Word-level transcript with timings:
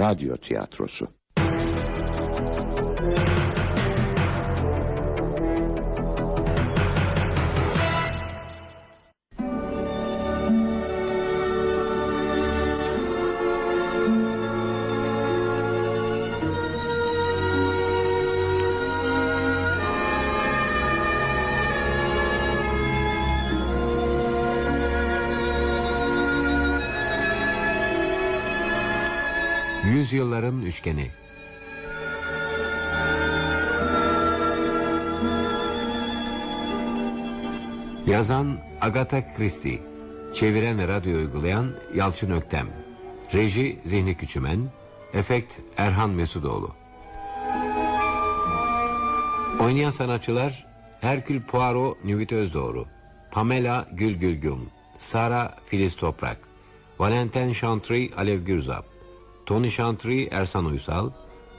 radyo 0.00 0.36
tiyatrosu. 0.36 1.06
Yüzyılların 30.30 30.62
Üçgeni. 30.62 31.10
Yazan 38.06 38.58
Agatha 38.80 39.34
Christie 39.34 39.78
Çeviren 40.34 40.78
ve 40.78 40.88
radyo 40.88 41.16
uygulayan 41.16 41.74
Yalçın 41.94 42.30
Öktem. 42.30 42.66
Reji 43.34 43.80
Zihni 43.84 44.16
Küçümen 44.16 44.60
Efekt 45.12 45.56
Erhan 45.76 46.10
Mesudoğlu. 46.10 46.74
Oynayan 49.60 49.90
sanatçılar 49.90 50.66
Herkül 51.00 51.42
Poirot 51.42 52.04
Nüvit 52.04 52.32
Özdoğru 52.32 52.86
Pamela 53.30 53.88
Gülgül 53.92 54.34
Güm 54.34 54.70
Sara 54.98 55.56
Filiz 55.66 55.96
Toprak 55.96 56.38
Valentin 56.98 57.52
Chantry 57.52 58.10
Alev 58.16 58.40
Gürzap 58.40 58.99
Tony 59.46 59.70
Chantry 59.70 60.28
Ersan 60.30 60.64
Uysal 60.64 61.10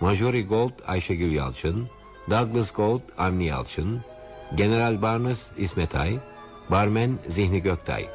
Majori 0.01 0.45
Gold 0.45 0.71
Ayşegül 0.87 1.31
Yalçın 1.31 1.89
Douglas 2.29 2.71
Gold 2.71 3.01
Avni 3.17 3.45
Yalçın 3.45 4.01
General 4.55 5.01
Barnes 5.01 5.47
İsmet 5.57 5.95
Ay 5.95 6.17
Barmen 6.71 7.19
Zihni 7.27 7.61
Göktay 7.61 8.09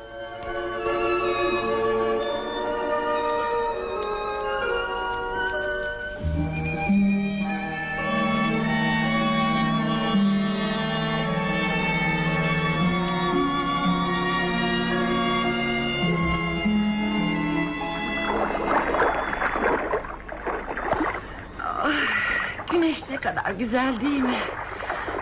güzel 23.59 24.01
değil 24.01 24.21
mi? 24.23 24.35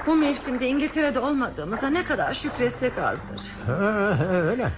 Bu 0.06 0.14
mevsimde 0.14 0.68
İngiltere'de 0.68 1.18
olmadığımıza 1.18 1.90
ne 1.90 2.04
kadar 2.04 2.34
şükretsek 2.34 2.92
azdır. 2.98 3.50
Öyle. 4.32 4.68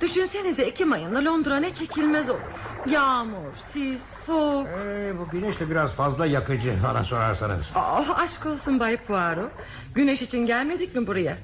Düşünsenize 0.00 0.62
Ekim 0.62 0.92
ayında 0.92 1.24
Londra 1.24 1.56
ne 1.56 1.70
çekilmez 1.74 2.30
olur. 2.30 2.40
Yağmur, 2.90 3.54
sis, 3.72 4.02
soğuk. 4.24 4.66
Ee, 4.66 5.12
bu 5.18 5.28
güneş 5.30 5.60
de 5.60 5.70
biraz 5.70 5.90
fazla 5.90 6.26
yakıcı 6.26 6.74
bana 6.84 7.04
sorarsanız. 7.04 7.66
Oh, 7.76 8.18
aşk 8.18 8.46
olsun 8.46 8.80
Bay 8.80 8.96
Poirot. 8.96 9.50
Güneş 9.94 10.22
için 10.22 10.46
gelmedik 10.46 10.94
mi 10.94 11.06
buraya? 11.06 11.36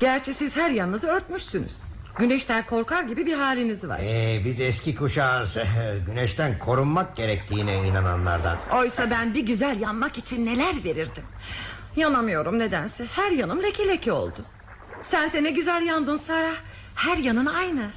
Gerçi 0.00 0.34
siz 0.34 0.56
her 0.56 0.70
yanınızı 0.70 1.06
örtmüşsünüz. 1.06 1.76
Güneşten 2.20 2.66
korkar 2.66 3.02
gibi 3.02 3.26
bir 3.26 3.38
haliniz 3.38 3.84
var. 3.84 4.00
Ee, 4.04 4.40
biz 4.44 4.60
eski 4.60 4.94
kuşağız. 4.96 5.48
Güneşten 6.06 6.58
korunmak 6.58 7.16
gerektiğine 7.16 7.88
inananlardan. 7.88 8.58
Oysa 8.74 9.10
ben 9.10 9.34
bir 9.34 9.46
güzel 9.46 9.80
yanmak 9.80 10.18
için 10.18 10.46
neler 10.46 10.84
verirdim. 10.84 11.24
Yanamıyorum 11.96 12.58
nedense. 12.58 13.04
Her 13.12 13.30
yanım 13.30 13.62
leke 13.62 13.88
leke 13.88 14.12
oldu. 14.12 14.44
Sense 15.02 15.44
ne 15.44 15.50
güzel 15.50 15.82
yandın 15.82 16.16
Sara. 16.16 16.50
Her 16.94 17.16
yanın 17.16 17.46
aynı. 17.46 17.90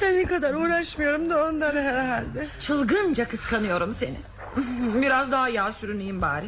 Senin 0.00 0.24
kadar 0.26 0.54
uğraşmıyorum 0.54 1.30
da 1.30 1.44
ondan 1.48 1.76
herhalde. 1.76 2.48
Çılgınca 2.60 3.28
kıskanıyorum 3.28 3.94
seni. 3.94 4.16
Biraz 5.02 5.30
daha 5.32 5.48
yağ 5.48 5.72
sürüneyim 5.72 6.22
bari. 6.22 6.46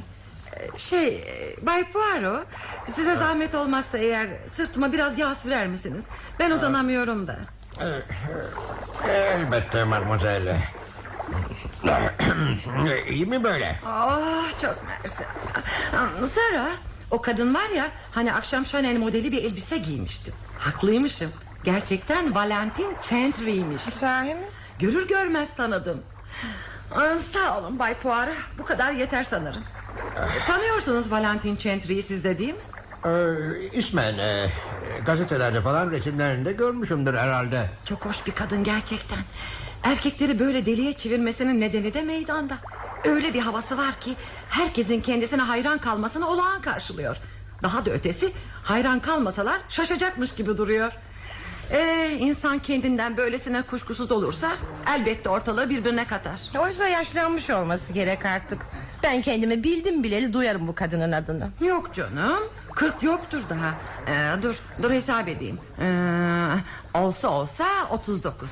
Şey 0.78 1.06
e, 1.08 1.66
Bay 1.66 1.84
Poirot 1.92 2.46
Size 2.90 3.14
zahmet 3.14 3.54
olmazsa 3.54 3.98
eğer 3.98 4.26
Sırtıma 4.46 4.92
biraz 4.92 5.18
yağ 5.18 5.34
sürer 5.34 5.66
misiniz? 5.66 6.04
Ben 6.38 6.50
uzanamıyorum 6.50 7.26
da. 7.26 7.36
Elbette 9.08 9.84
mademoiselle. 9.84 10.56
İyi 13.08 13.26
mi 13.26 13.44
böyle? 13.44 13.80
Oh 13.86 14.50
çok 14.62 14.76
mersi. 14.88 15.24
Sara 16.34 16.68
O 17.10 17.22
kadın 17.22 17.54
var 17.54 17.70
ya 17.76 17.90
Hani 18.12 18.32
akşam 18.34 18.64
Chanel 18.64 18.96
modeli 18.98 19.32
bir 19.32 19.44
elbise 19.44 19.78
giymişti. 19.78 20.32
Haklıymışım. 20.58 21.30
Gerçekten 21.64 22.34
Valentin 22.34 22.96
Chantry'ymiş 23.08 23.82
Sahi 23.82 24.34
mi? 24.34 24.46
Görür 24.78 25.08
görmez 25.08 25.54
tanıdım. 25.56 26.02
Aa, 26.94 27.18
Sağ 27.18 27.58
olun 27.58 27.78
Bay 27.78 28.00
Poirot 28.00 28.36
Bu 28.58 28.64
kadar 28.64 28.92
yeter 28.92 29.24
sanırım 29.24 29.64
Tanıyorsunuz 30.46 31.10
Valentin 31.10 31.56
Chantry'yi 31.56 32.02
siz 32.02 32.24
de 32.24 32.38
değil 32.38 32.54
mi? 32.54 32.60
Ee, 33.06 33.78
ismen 33.78 34.18
e, 34.18 34.50
gazetelerde 35.06 35.60
falan 35.60 35.90
resimlerinde 35.90 36.52
görmüşümdür 36.52 37.14
herhalde. 37.14 37.70
Çok 37.88 38.04
hoş 38.06 38.26
bir 38.26 38.32
kadın 38.32 38.64
gerçekten. 38.64 39.18
Erkekleri 39.82 40.38
böyle 40.38 40.66
deliye 40.66 40.92
çevirmesinin 40.92 41.60
nedeni 41.60 41.94
de 41.94 42.02
meydanda. 42.02 42.58
Öyle 43.04 43.34
bir 43.34 43.40
havası 43.40 43.78
var 43.78 44.00
ki 44.00 44.14
herkesin 44.48 45.00
kendisine 45.00 45.42
hayran 45.42 45.78
kalmasını 45.78 46.28
olağan 46.28 46.62
karşılıyor. 46.62 47.16
Daha 47.62 47.86
da 47.86 47.90
ötesi 47.90 48.32
hayran 48.62 49.00
kalmasalar 49.00 49.60
şaşacakmış 49.68 50.34
gibi 50.34 50.58
duruyor. 50.58 50.92
Ee, 51.70 52.16
insan 52.20 52.58
kendinden 52.58 53.16
böylesine 53.16 53.62
kuşkusuz 53.62 54.12
olursa 54.12 54.52
elbette 54.96 55.28
ortalığı 55.28 55.70
birbirine 55.70 56.06
katar. 56.06 56.40
Oysa 56.58 56.88
yaşlanmış 56.88 57.50
olması 57.50 57.92
gerek 57.92 58.26
artık. 58.26 58.62
Ben 59.02 59.22
kendimi 59.22 59.64
bildim 59.64 60.02
bileli 60.02 60.32
duyarım 60.32 60.68
bu 60.68 60.74
kadının 60.74 61.12
adını. 61.12 61.48
Yok 61.60 61.94
canım. 61.94 62.42
Kırk 62.74 63.02
yoktur 63.02 63.42
daha. 63.48 63.74
Ee, 64.08 64.42
dur, 64.42 64.56
dur 64.82 64.90
hesap 64.90 65.28
edeyim. 65.28 65.58
Ee, 65.80 66.98
olsa 66.98 67.28
olsa 67.28 67.64
39. 67.90 68.50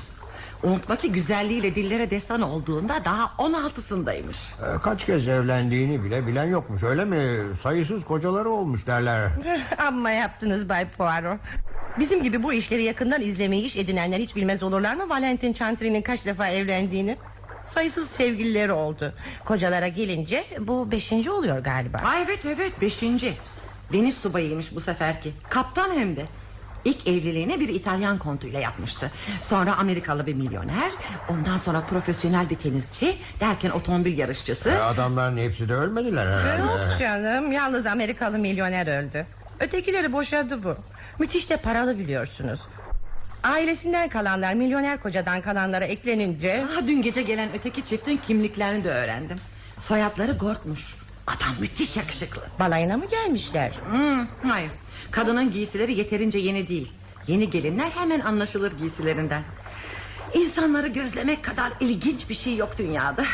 Unutma 0.63 0.95
ki 0.95 1.11
güzelliğiyle 1.11 1.75
dillere 1.75 2.09
destan 2.11 2.41
olduğunda 2.41 3.05
daha 3.05 3.23
16'sındaymış. 3.25 4.37
Ee, 4.37 4.81
kaç 4.81 5.05
kez 5.05 5.27
evlendiğini 5.27 6.03
bile 6.03 6.27
bilen 6.27 6.47
yokmuş 6.47 6.83
öyle 6.83 7.05
mi? 7.05 7.35
Sayısız 7.61 8.03
kocaları 8.03 8.49
olmuş 8.49 8.87
derler. 8.87 9.29
Amma 9.77 10.09
yaptınız 10.09 10.69
Bay 10.69 10.85
Poirot. 10.89 11.39
Bizim 11.99 12.23
gibi 12.23 12.43
bu 12.43 12.53
işleri 12.53 12.83
yakından 12.83 13.21
izlemeyi 13.21 13.63
iş 13.63 13.75
edinenler 13.75 14.19
hiç 14.19 14.35
bilmez 14.35 14.63
olurlar 14.63 14.95
mı 14.95 15.09
Valentin 15.09 15.53
Chantry'nin 15.53 16.01
kaç 16.01 16.25
defa 16.25 16.47
evlendiğini? 16.47 17.17
Sayısız 17.65 18.09
sevgilileri 18.09 18.71
oldu. 18.71 19.13
Kocalara 19.45 19.87
gelince 19.87 20.45
bu 20.59 20.91
beşinci 20.91 21.31
oluyor 21.31 21.59
galiba. 21.59 21.97
Ay 21.97 22.21
evet 22.21 22.39
evet 22.45 22.81
beşinci. 22.81 23.37
Deniz 23.93 24.17
subayıymış 24.17 24.75
bu 24.75 24.81
seferki. 24.81 25.31
Kaptan 25.49 25.93
hem 25.99 26.15
de. 26.15 26.25
İlk 26.85 27.07
evliliğini 27.07 27.59
bir 27.59 27.69
İtalyan 27.69 28.17
kontuyla 28.17 28.59
yapmıştı. 28.59 29.11
Sonra 29.41 29.75
Amerikalı 29.77 30.25
bir 30.25 30.33
milyoner. 30.33 30.91
Ondan 31.29 31.57
sonra 31.57 31.81
profesyonel 31.81 32.49
bir 32.49 32.55
tenisçi. 32.55 33.15
Derken 33.39 33.69
otomobil 33.69 34.17
yarışçısı. 34.17 34.69
Ee, 34.69 34.75
adamların 34.75 35.37
hepsi 35.37 35.69
de 35.69 35.73
ölmediler 35.73 36.27
herhalde. 36.27 36.61
Yok 36.61 36.99
canım 36.99 37.51
yalnız 37.51 37.85
Amerikalı 37.85 38.39
milyoner 38.39 38.87
öldü. 39.03 39.27
Ötekileri 39.59 40.13
boşadı 40.13 40.63
bu. 40.63 40.75
Müthiş 41.19 41.49
de 41.49 41.57
paralı 41.57 41.99
biliyorsunuz. 41.99 42.59
Ailesinden 43.43 44.09
kalanlar 44.09 44.53
milyoner 44.53 44.97
kocadan 45.01 45.41
kalanlara 45.41 45.85
eklenince... 45.85 46.65
Daha 46.71 46.87
dün 46.87 47.01
gece 47.01 47.21
gelen 47.21 47.49
öteki 47.53 47.85
çiftin 47.85 48.17
kimliklerini 48.17 48.83
de 48.83 48.89
öğrendim. 48.89 49.37
Soyadları 49.79 50.31
Gort'muş. 50.31 50.95
Adam 51.27 51.59
müthiş 51.59 51.97
yakışıklı. 51.97 52.41
Balayına 52.59 52.97
mı 52.97 53.05
gelmişler? 53.05 53.71
Hmm, 53.89 54.27
hayır. 54.51 54.71
Kadının 55.11 55.51
giysileri 55.51 55.95
yeterince 55.95 56.39
yeni 56.39 56.67
değil. 56.67 56.91
Yeni 57.27 57.49
gelinler 57.49 57.89
hemen 57.89 58.19
anlaşılır 58.19 58.71
giysilerinden. 58.79 59.43
İnsanları 60.33 60.87
gözlemek 60.87 61.43
kadar 61.43 61.73
ilginç 61.79 62.29
bir 62.29 62.35
şey 62.35 62.55
yok 62.55 62.75
dünyada. 62.77 63.25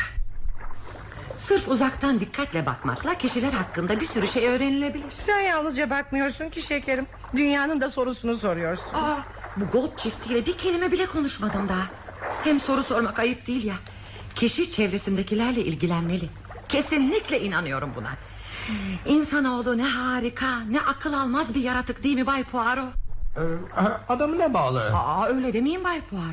Sırf 1.38 1.68
uzaktan 1.68 2.20
dikkatle 2.20 2.66
bakmakla 2.66 3.14
kişiler 3.16 3.52
hakkında 3.52 4.00
bir 4.00 4.06
sürü 4.06 4.28
şey 4.28 4.48
öğrenilebilir. 4.48 5.12
Sen 5.12 5.40
yalnızca 5.40 5.90
bakmıyorsun 5.90 6.50
ki 6.50 6.64
şekerim. 6.64 7.08
Dünyanın 7.36 7.82
da 7.82 7.92
sorusunu 7.92 8.38
soruyorsun. 8.38 8.94
Aa, 8.94 9.18
bu 9.58 9.66
Gold 9.66 9.98
çiftiyle 9.98 10.46
bir 10.46 10.58
kelime 10.58 10.92
bile 10.92 11.06
konuşmadım 11.06 11.70
daha. 11.70 11.86
Hem 12.44 12.60
soru 12.60 12.84
sormak 12.84 13.20
ayıp 13.20 13.48
değil 13.48 13.66
ya. 13.66 13.76
Kişi 14.36 14.72
çevresindekilerle 14.72 15.66
ilgilenmeli. 15.66 16.30
Kesinlikle 16.70 17.42
inanıyorum 17.42 17.92
buna. 17.96 18.10
İnsanoğlu 19.06 19.78
ne 19.78 19.84
harika 19.86 20.60
ne 20.60 20.82
akıl 20.82 21.14
almaz 21.14 21.56
bir 21.56 21.62
yaratık 21.62 22.04
değil 22.04 22.16
mi 22.16 22.26
Bay 22.26 22.44
Poirot? 22.44 22.94
Ee, 23.38 23.42
adamı 24.10 24.40
ne 24.40 24.54
bağlı? 24.54 24.82
Aa 24.96 25.28
öyle 25.28 25.54
demeyin 25.54 25.84
Bay 25.84 26.02
Poirot. 26.02 26.26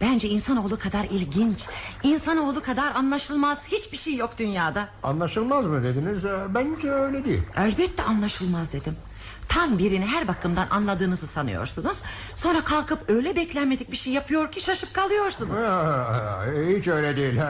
Bence 0.00 0.28
insanoğlu 0.28 0.78
kadar 0.78 1.04
ilginç, 1.04 1.66
insanoğlu 2.02 2.62
kadar 2.62 2.94
anlaşılmaz 2.94 3.68
hiçbir 3.68 3.98
şey 3.98 4.14
yok 4.16 4.34
dünyada. 4.38 4.88
Anlaşılmaz 5.02 5.66
mı 5.66 5.82
dediniz? 5.84 6.24
Ee, 6.24 6.54
Bence 6.54 6.90
öyle 6.90 7.24
değil. 7.24 7.42
Elbette 7.56 8.02
anlaşılmaz 8.02 8.72
dedim. 8.72 8.96
Tam 9.48 9.78
birini 9.78 10.06
her 10.06 10.28
bakımdan 10.28 10.66
anladığınızı 10.70 11.26
sanıyorsunuz. 11.26 12.02
Sonra 12.34 12.60
kalkıp 12.64 13.10
öyle 13.10 13.36
beklenmedik 13.36 13.90
bir 13.92 13.96
şey 13.96 14.12
yapıyor 14.12 14.52
ki 14.52 14.60
şaşıp 14.60 14.94
kalıyorsunuz. 14.94 15.60
Hiç 16.78 16.88
öyle 16.88 17.16
değil. 17.16 17.40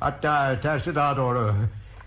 Hatta 0.00 0.60
tersi 0.60 0.94
daha 0.94 1.16
doğru. 1.16 1.54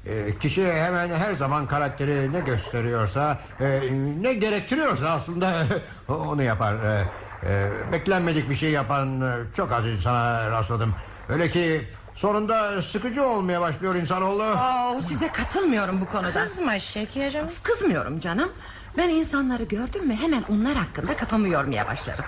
Ee, 0.05 0.37
Kişi 0.39 0.71
hemen 0.71 1.09
her 1.09 1.33
zaman 1.33 1.67
karakteri 1.67 2.33
ne 2.33 2.39
gösteriyorsa, 2.39 3.39
e, 3.59 3.81
ne 4.21 4.33
gerektiriyorsa 4.33 5.09
aslında 5.09 5.63
onu 6.07 6.43
yapar. 6.43 6.75
Ee, 6.83 7.03
e, 7.43 7.71
Beklenmedik 7.93 8.49
bir 8.49 8.55
şey 8.55 8.71
yapan 8.71 9.21
e, 9.21 9.31
çok 9.57 9.71
az 9.71 9.85
insana 9.85 10.51
rastladım. 10.51 10.95
Öyle 11.29 11.49
ki 11.49 11.81
sonunda 12.15 12.81
sıkıcı 12.81 13.23
olmaya 13.23 13.61
başlıyor 13.61 13.95
insanoğlu. 13.95 14.43
Aa, 14.43 15.01
size 15.07 15.27
katılmıyorum 15.27 16.01
bu 16.01 16.05
konuda. 16.07 16.31
Kızma 16.43 16.79
şekerim. 16.79 17.45
Kızmıyorum 17.63 18.19
canım. 18.19 18.49
Ben 18.97 19.09
insanları 19.09 19.63
gördüm 19.63 20.07
mü 20.07 20.15
hemen 20.15 20.43
onlar 20.49 20.75
hakkında 20.75 21.15
kafamı 21.17 21.47
yormaya 21.47 21.87
başlarım. 21.87 22.25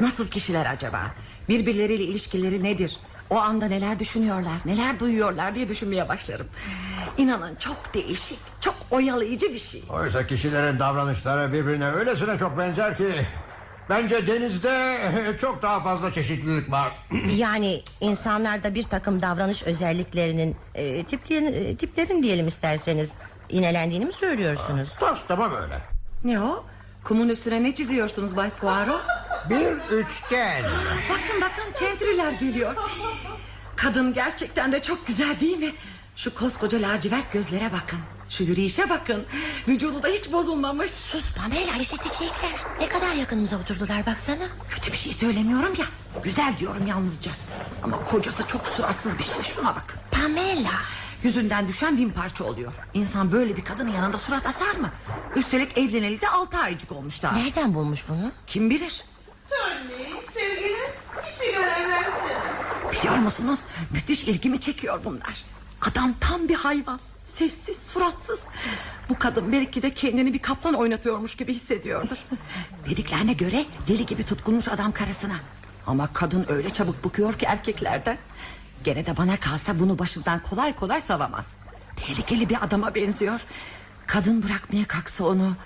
Nasıl 0.00 0.28
kişiler 0.28 0.66
acaba? 0.66 1.00
Birbirleriyle 1.48 2.04
ilişkileri 2.04 2.62
nedir? 2.62 2.98
O 3.30 3.36
anda 3.38 3.66
neler 3.66 3.98
düşünüyorlar, 3.98 4.52
neler 4.64 5.00
duyuyorlar 5.00 5.54
diye 5.54 5.68
düşünmeye 5.68 6.08
başlarım. 6.08 6.46
İnanın 7.18 7.54
çok 7.54 7.94
değişik, 7.94 8.38
çok 8.60 8.74
oyalayıcı 8.90 9.52
bir 9.52 9.58
şey. 9.58 9.82
Oysa 9.90 10.26
kişilerin 10.26 10.78
davranışları 10.78 11.52
birbirine 11.52 11.90
öylesine 11.90 12.38
çok 12.38 12.58
benzer 12.58 12.96
ki... 12.96 13.04
Bence 13.90 14.26
denizde 14.26 14.98
çok 15.40 15.62
daha 15.62 15.80
fazla 15.80 16.12
çeşitlilik 16.12 16.70
var. 16.70 16.92
Yani 17.36 17.82
insanlarda 18.00 18.74
bir 18.74 18.82
takım 18.82 19.22
davranış 19.22 19.62
özelliklerinin 19.62 20.56
e, 20.74 21.04
tiplerin, 21.04 21.52
e, 21.52 21.76
tiplerin 21.76 22.22
diyelim 22.22 22.46
isterseniz 22.46 23.14
inelendiğini 23.48 24.04
mi 24.04 24.12
söylüyorsunuz? 24.12 24.88
Tas 25.00 25.18
tamam 25.28 25.52
öyle. 25.62 25.99
Ne 26.24 26.40
o? 26.40 26.64
Kumun 27.04 27.28
üstüne 27.28 27.62
ne 27.62 27.74
çiziyorsunuz 27.74 28.36
Bay 28.36 28.50
Poirot? 28.50 29.02
Bir 29.50 29.96
üçgen. 29.96 30.64
Bakın 31.10 31.40
bakın 31.40 31.72
çentriler 31.78 32.30
geliyor. 32.32 32.74
Kadın 33.76 34.14
gerçekten 34.14 34.72
de 34.72 34.82
çok 34.82 35.06
güzel 35.06 35.40
değil 35.40 35.58
mi? 35.58 35.72
Şu 36.16 36.34
koskoca 36.34 36.82
lacivert 36.82 37.32
gözlere 37.32 37.72
bakın. 37.72 37.98
Şu 38.30 38.44
yürüyüşe 38.44 38.90
bakın. 38.90 39.24
Vücudu 39.68 40.02
da 40.02 40.08
hiç 40.08 40.32
bozulmamış. 40.32 40.90
Sus 40.90 41.34
Pamela 41.34 41.74
hissedecekler. 41.74 42.52
Ne 42.80 42.88
kadar 42.88 43.14
yakınımıza 43.14 43.56
oturdular 43.56 44.06
baksana. 44.06 44.44
Kötü 44.70 44.92
bir 44.92 44.96
şey 44.96 45.12
söylemiyorum 45.12 45.74
ya. 45.78 45.86
Güzel 46.24 46.56
diyorum 46.58 46.86
yalnızca. 46.86 47.30
Ama 47.82 48.04
kocası 48.04 48.46
çok 48.46 48.68
suratsız 48.68 49.18
bir 49.18 49.24
şey. 49.24 49.42
Şuna 49.54 49.68
bakın. 49.76 50.00
Pamela. 50.10 50.72
Yüzünden 51.24 51.68
düşen 51.68 51.96
bin 51.96 52.10
parça 52.10 52.44
oluyor. 52.44 52.72
İnsan 52.94 53.32
böyle 53.32 53.56
bir 53.56 53.64
kadının 53.64 53.92
yanında 53.92 54.18
surat 54.18 54.46
asar 54.46 54.74
mı? 54.74 54.90
Üstelik 55.36 55.78
evleneli 55.78 56.20
de 56.20 56.28
altı 56.28 56.58
aycık 56.58 56.92
olmuş 56.92 57.22
daha. 57.22 57.36
Nereden 57.36 57.74
bulmuş 57.74 58.04
bunu? 58.08 58.32
Kim 58.46 58.70
bilir? 58.70 59.04
Tony, 59.48 60.04
sevgilim 60.34 60.76
bir 61.16 61.30
sigara 61.30 61.88
versene. 61.90 62.92
Biliyor 62.92 63.16
musunuz? 63.16 63.60
Müthiş 63.90 64.24
ilgimi 64.24 64.60
çekiyor 64.60 65.00
bunlar. 65.04 65.44
Adam 65.82 66.14
tam 66.20 66.48
bir 66.48 66.54
hayvan. 66.54 67.00
Sessiz, 67.26 67.82
suratsız. 67.82 68.44
Bu 69.08 69.18
kadın 69.18 69.52
belki 69.52 69.82
de 69.82 69.90
kendini 69.90 70.34
bir 70.34 70.38
kaplan 70.38 70.74
oynatıyormuş 70.74 71.34
gibi 71.34 71.54
hissediyordur. 71.54 72.16
Dediklerine 72.90 73.32
göre 73.32 73.64
deli 73.88 74.06
gibi 74.06 74.24
tutkunmuş 74.26 74.68
adam 74.68 74.92
karısına. 74.92 75.34
Ama 75.86 76.12
kadın 76.12 76.46
öyle 76.48 76.70
çabuk 76.70 77.04
bıkıyor 77.04 77.32
ki 77.32 77.46
erkeklerden. 77.46 78.18
Gene 78.84 79.06
de 79.06 79.16
bana 79.16 79.36
kalsa 79.36 79.78
bunu 79.78 79.98
başından 79.98 80.40
kolay 80.42 80.76
kolay 80.76 81.00
savamaz. 81.00 81.54
Tehlikeli 81.96 82.48
bir 82.48 82.64
adama 82.64 82.94
benziyor. 82.94 83.40
Kadın 84.06 84.42
bırakmaya 84.42 84.84
kalksa 84.84 85.24
onu 85.24 85.56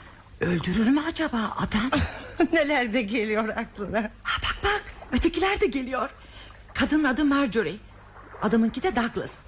öldürür 0.40 0.88
mü 0.88 1.00
acaba 1.08 1.56
adam? 1.56 2.00
Neler 2.52 2.93
de 2.93 3.02
geliyor 3.02 3.49
aklına. 3.49 4.11
Ha, 4.22 4.43
bak 4.43 4.56
bak 4.64 4.82
ötekiler 5.12 5.61
de 5.61 5.66
geliyor. 5.66 6.11
Kadının 6.75 7.05
adı 7.05 7.25
Marjorie. 7.25 7.76
Adamınki 8.43 8.82
de 8.82 8.96
Douglas. 8.96 9.38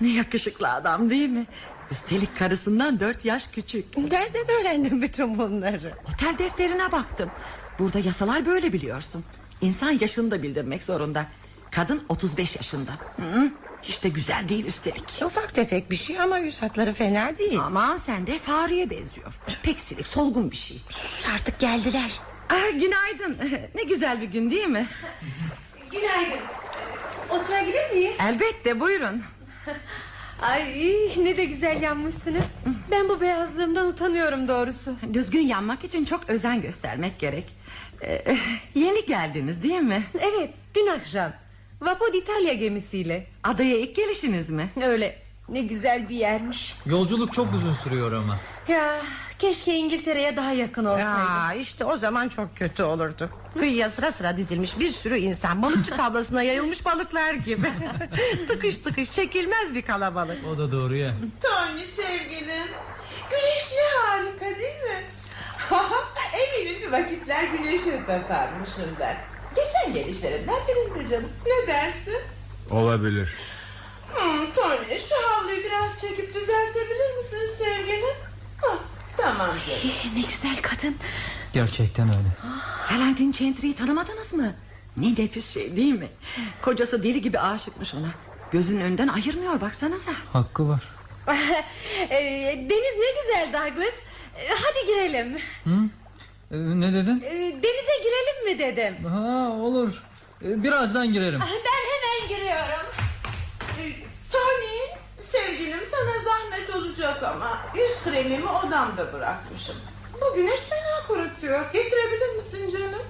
Ne 0.00 0.10
yakışıklı 0.12 0.68
adam 0.72 1.10
değil 1.10 1.28
mi? 1.28 1.46
Üstelik 1.90 2.38
karısından 2.38 3.00
dört 3.00 3.24
yaş 3.24 3.46
küçük. 3.46 3.96
Nereden 3.98 4.44
öğrendin 4.60 5.02
bütün 5.02 5.38
bunları? 5.38 5.94
Otel 6.14 6.38
defterine 6.38 6.92
baktım. 6.92 7.30
Burada 7.78 7.98
yasalar 7.98 8.46
böyle 8.46 8.72
biliyorsun. 8.72 9.24
İnsan 9.60 9.98
yaşını 10.00 10.30
da 10.30 10.42
bildirmek 10.42 10.84
zorunda. 10.84 11.26
Kadın 11.70 12.04
35 12.08 12.56
yaşında. 12.56 12.90
Hı, 13.16 13.50
hiç 13.82 14.04
de 14.04 14.08
güzel 14.08 14.48
değil 14.48 14.66
üstelik. 14.66 15.22
Ufak 15.24 15.54
tefek 15.54 15.90
bir 15.90 15.96
şey 15.96 16.20
ama 16.20 16.38
yüz 16.38 16.62
hatları 16.62 16.92
fena 16.92 17.38
değil. 17.38 17.58
Ama 17.60 17.98
sen 17.98 18.26
de 18.26 18.38
fareye 18.38 18.90
benziyor. 18.90 19.34
Pek 19.62 19.80
silik 19.80 20.06
solgun 20.06 20.50
bir 20.50 20.56
şey. 20.56 20.76
Sus 20.90 21.26
artık 21.34 21.58
geldiler. 21.58 22.12
Ah, 22.50 22.72
günaydın. 22.72 23.38
Ne 23.74 23.82
güzel 23.82 24.20
bir 24.20 24.26
gün 24.26 24.50
değil 24.50 24.66
mi? 24.66 24.86
Günaydın. 25.92 26.38
Oturabilir 27.30 27.90
miyiz? 27.92 28.16
Elbette 28.20 28.80
buyurun. 28.80 29.22
Ay 30.42 30.64
ne 31.16 31.36
de 31.36 31.44
güzel 31.44 31.82
yanmışsınız. 31.82 32.44
Ben 32.90 33.08
bu 33.08 33.20
beyazlığımdan 33.20 33.86
utanıyorum 33.88 34.48
doğrusu. 34.48 34.96
Düzgün 35.14 35.46
yanmak 35.46 35.84
için 35.84 36.04
çok 36.04 36.30
özen 36.30 36.62
göstermek 36.62 37.18
gerek. 37.18 37.44
Ee, 38.02 38.36
yeni 38.74 39.04
geldiniz 39.04 39.62
değil 39.62 39.80
mi? 39.80 40.02
Evet 40.20 40.50
dün 40.74 40.86
akşam. 40.86 41.32
Vapor 41.80 42.14
İtalya 42.14 42.52
gemisiyle. 42.54 43.26
Adaya 43.44 43.78
ilk 43.78 43.96
gelişiniz 43.96 44.50
mi? 44.50 44.68
Öyle 44.86 45.18
ne 45.48 45.60
güzel 45.60 46.08
bir 46.08 46.16
yermiş. 46.16 46.74
Yolculuk 46.86 47.32
çok 47.32 47.54
uzun 47.54 47.72
sürüyor 47.72 48.12
ama. 48.12 48.36
Ya 48.68 48.96
keşke 49.38 49.74
İngiltere'ye 49.74 50.36
daha 50.36 50.52
yakın 50.52 50.84
olsaydı. 50.84 51.18
Ya 51.18 51.54
işte 51.54 51.84
o 51.84 51.96
zaman 51.96 52.28
çok 52.28 52.56
kötü 52.56 52.82
olurdu. 52.82 53.30
Kıyıya 53.58 53.90
sıra 53.90 54.12
sıra 54.12 54.36
dizilmiş 54.36 54.78
bir 54.78 54.92
sürü 54.92 55.18
insan 55.18 55.62
balıkçı 55.62 55.90
tablasına 55.90 56.42
yayılmış 56.42 56.84
balıklar 56.84 57.34
gibi. 57.34 57.70
tıkış 58.48 58.76
tıkış 58.76 59.10
çekilmez 59.12 59.74
bir 59.74 59.82
kalabalık. 59.82 60.38
O 60.48 60.58
da 60.58 60.72
doğru 60.72 60.96
ya. 60.96 61.14
Tony 61.42 61.80
sevgilim. 61.84 62.68
Güneş 63.30 63.72
ne 63.76 63.98
harika 64.08 64.44
değil 64.44 64.82
mi? 64.82 65.04
Eminim 66.34 66.82
bir 66.82 66.92
vakitler 66.92 67.44
güneşe 67.44 68.06
takarmışım 68.06 68.96
ben. 69.00 69.16
Geçen 69.64 69.94
gelişlerimden 69.94 70.56
birinde 70.68 71.08
canım. 71.10 71.30
Ne 71.46 71.66
dersin? 71.72 72.16
Olabilir. 72.70 73.28
Hmm, 74.14 74.52
Tony 74.52 74.98
şu 74.98 75.28
havluyu 75.28 75.64
biraz 75.64 76.00
çekip 76.00 76.34
düzeltebilir 76.34 77.16
misin 77.18 77.64
sevgilim? 77.64 78.16
Hah, 78.62 78.76
tamam 79.16 79.48
canım. 79.48 79.94
Ne 80.16 80.20
güzel 80.20 80.56
kadın. 80.62 80.96
Gerçekten 81.52 82.08
öyle. 82.08 82.52
Valentin 82.92 83.32
Chantry'yi 83.32 83.74
tanımadınız 83.76 84.32
mı? 84.32 84.54
Ne 84.96 85.10
nefis 85.24 85.54
şey 85.54 85.76
değil 85.76 85.92
mi? 85.94 86.08
Kocası 86.62 87.02
deli 87.02 87.20
gibi 87.22 87.38
aşıkmış 87.40 87.94
ona. 87.94 88.08
Gözünün 88.52 88.80
önünden 88.80 89.08
ayırmıyor 89.08 89.60
baksanıza. 89.60 90.12
Hakkı 90.32 90.68
var. 90.68 90.82
Ee, 92.10 92.66
deniz 92.70 92.94
ne 92.98 93.20
güzel 93.20 93.52
Douglas. 93.52 93.94
Ee, 94.38 94.48
hadi 94.48 94.86
girelim. 94.86 95.38
Ee, 96.52 96.56
ne 96.56 96.94
dedin? 96.94 97.22
Ee, 97.26 97.30
denize 97.62 97.92
girelim 98.02 98.44
mi 98.44 98.58
dedim. 98.58 99.04
Ha 99.04 99.48
olur. 99.50 100.02
Ee, 100.44 100.62
birazdan 100.62 101.12
girerim. 101.12 101.40
Ben 101.40 101.46
hemen 101.46 102.28
giriyorum. 102.28 102.86
Ee, 103.80 103.92
Tony 104.30 104.98
sevgilim 105.18 105.80
sana 105.90 106.22
zahmet 106.24 106.76
olacak 106.76 107.22
ama 107.22 107.58
yüz 107.76 108.02
kremimi 108.04 108.48
odamda 108.48 109.12
bırakmışım. 109.12 109.76
Bu 110.20 110.34
güneş 110.36 110.60
fena 110.60 111.06
kurutuyor. 111.08 111.72
Getirebilir 111.72 112.36
misin 112.36 112.70
canım? 112.78 113.02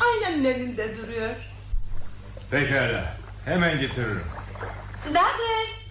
Aynen 0.00 0.44
evinde 0.44 0.98
duruyor. 0.98 1.30
Pekala. 2.50 3.04
Hemen 3.44 3.80
getiririm. 3.80 4.24
Douglas. 5.06 5.83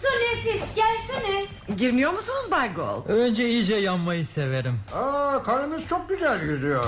Su 0.00 0.08
nefis 0.08 0.62
gelsene. 0.74 1.46
Girmiyor 1.76 2.12
musunuz 2.12 2.50
Bay 2.50 2.74
Gold? 2.74 3.08
Önce 3.08 3.48
iyice 3.48 3.74
yanmayı 3.74 4.26
severim. 4.26 4.80
Aa, 4.94 5.42
karınız 5.42 5.88
çok 5.88 6.08
güzel 6.08 6.42
yüzüyor. 6.42 6.84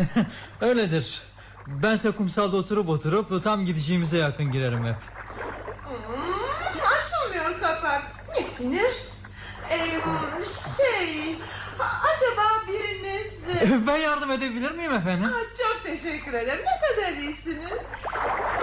Öyledir. 0.60 1.22
Bense 1.66 2.10
kumsalda 2.10 2.56
oturup 2.56 2.88
oturup 2.88 3.44
tam 3.44 3.64
gideceğimize 3.64 4.18
yakın 4.18 4.52
girerim 4.52 4.84
hep. 4.86 4.96
Hmm, 4.96 6.34
açılmıyor 7.02 7.60
kapak. 7.60 8.02
Ne 8.38 8.50
sinir? 8.50 8.96
Ee, 9.70 9.76
şey... 10.76 11.36
Acaba 11.80 12.42
biriniz... 12.68 13.40
Ben 13.86 13.96
yardım 13.96 14.30
edebilir 14.30 14.70
miyim 14.70 14.92
efendim? 14.92 15.28
Ah, 15.34 15.58
Çok 15.58 15.84
teşekkür 15.84 16.34
ederim. 16.34 16.64
Ne 16.64 16.88
kadar 17.02 17.12
iyisiniz. 17.12 17.78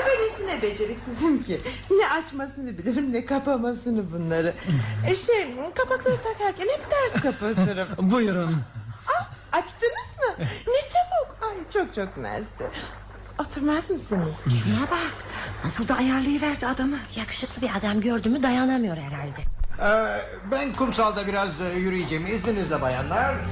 Öylesine 0.09 0.61
beceriksizim 0.61 1.43
ki. 1.43 1.59
Ne 1.91 2.09
açmasını 2.09 2.77
bilirim 2.77 3.13
ne 3.13 3.25
kapamasını 3.25 4.11
bunları. 4.11 4.53
E 5.07 5.15
şey 5.15 5.47
kapakları 5.75 6.17
takarken 6.17 6.65
hep 6.67 6.85
ters 6.91 7.21
kapatırım. 7.23 7.87
Buyurun. 8.11 8.57
ah, 9.07 9.29
açtınız 9.51 9.91
mı? 10.27 10.45
Ne 10.67 10.81
çabuk. 10.81 11.37
Ay 11.41 11.55
çok 11.73 11.93
çok 11.93 12.17
mersi. 12.17 12.63
Oturmaz 13.39 13.89
mısınız? 13.89 14.35
Şuna 14.45 14.91
bak. 14.91 15.13
Nasıl 15.63 15.87
da 15.87 15.95
ayarlayıverdi 15.95 16.67
adamı. 16.67 16.97
Yakışıklı 17.15 17.61
bir 17.61 17.71
adam 17.77 18.01
gördü 18.01 18.29
mü 18.29 18.43
dayanamıyor 18.43 18.97
herhalde. 18.97 19.41
Ee, 19.81 20.21
ben 20.51 20.73
kumsalda 20.73 21.27
biraz 21.27 21.61
e, 21.61 21.79
yürüyeceğim. 21.79 22.25
İzninizle 22.25 22.81
bayanlar. 22.81 23.35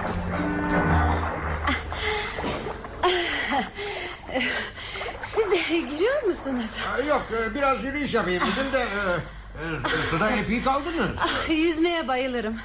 Siz 5.35 5.51
de 5.51 5.57
giriyor 5.79 6.23
musunuz? 6.23 6.69
Yok 7.07 7.25
e, 7.41 7.55
biraz 7.55 7.83
yürüyüş 7.83 8.13
yapayım 8.13 8.43
dedim 8.43 8.71
de... 8.73 8.79
E, 8.79 9.65
e, 9.65 10.05
suda 10.11 10.31
epey 10.31 10.63
kaldınız. 10.63 11.09
Ah, 11.19 11.49
yüzmeye 11.49 12.07
bayılırım. 12.07 12.59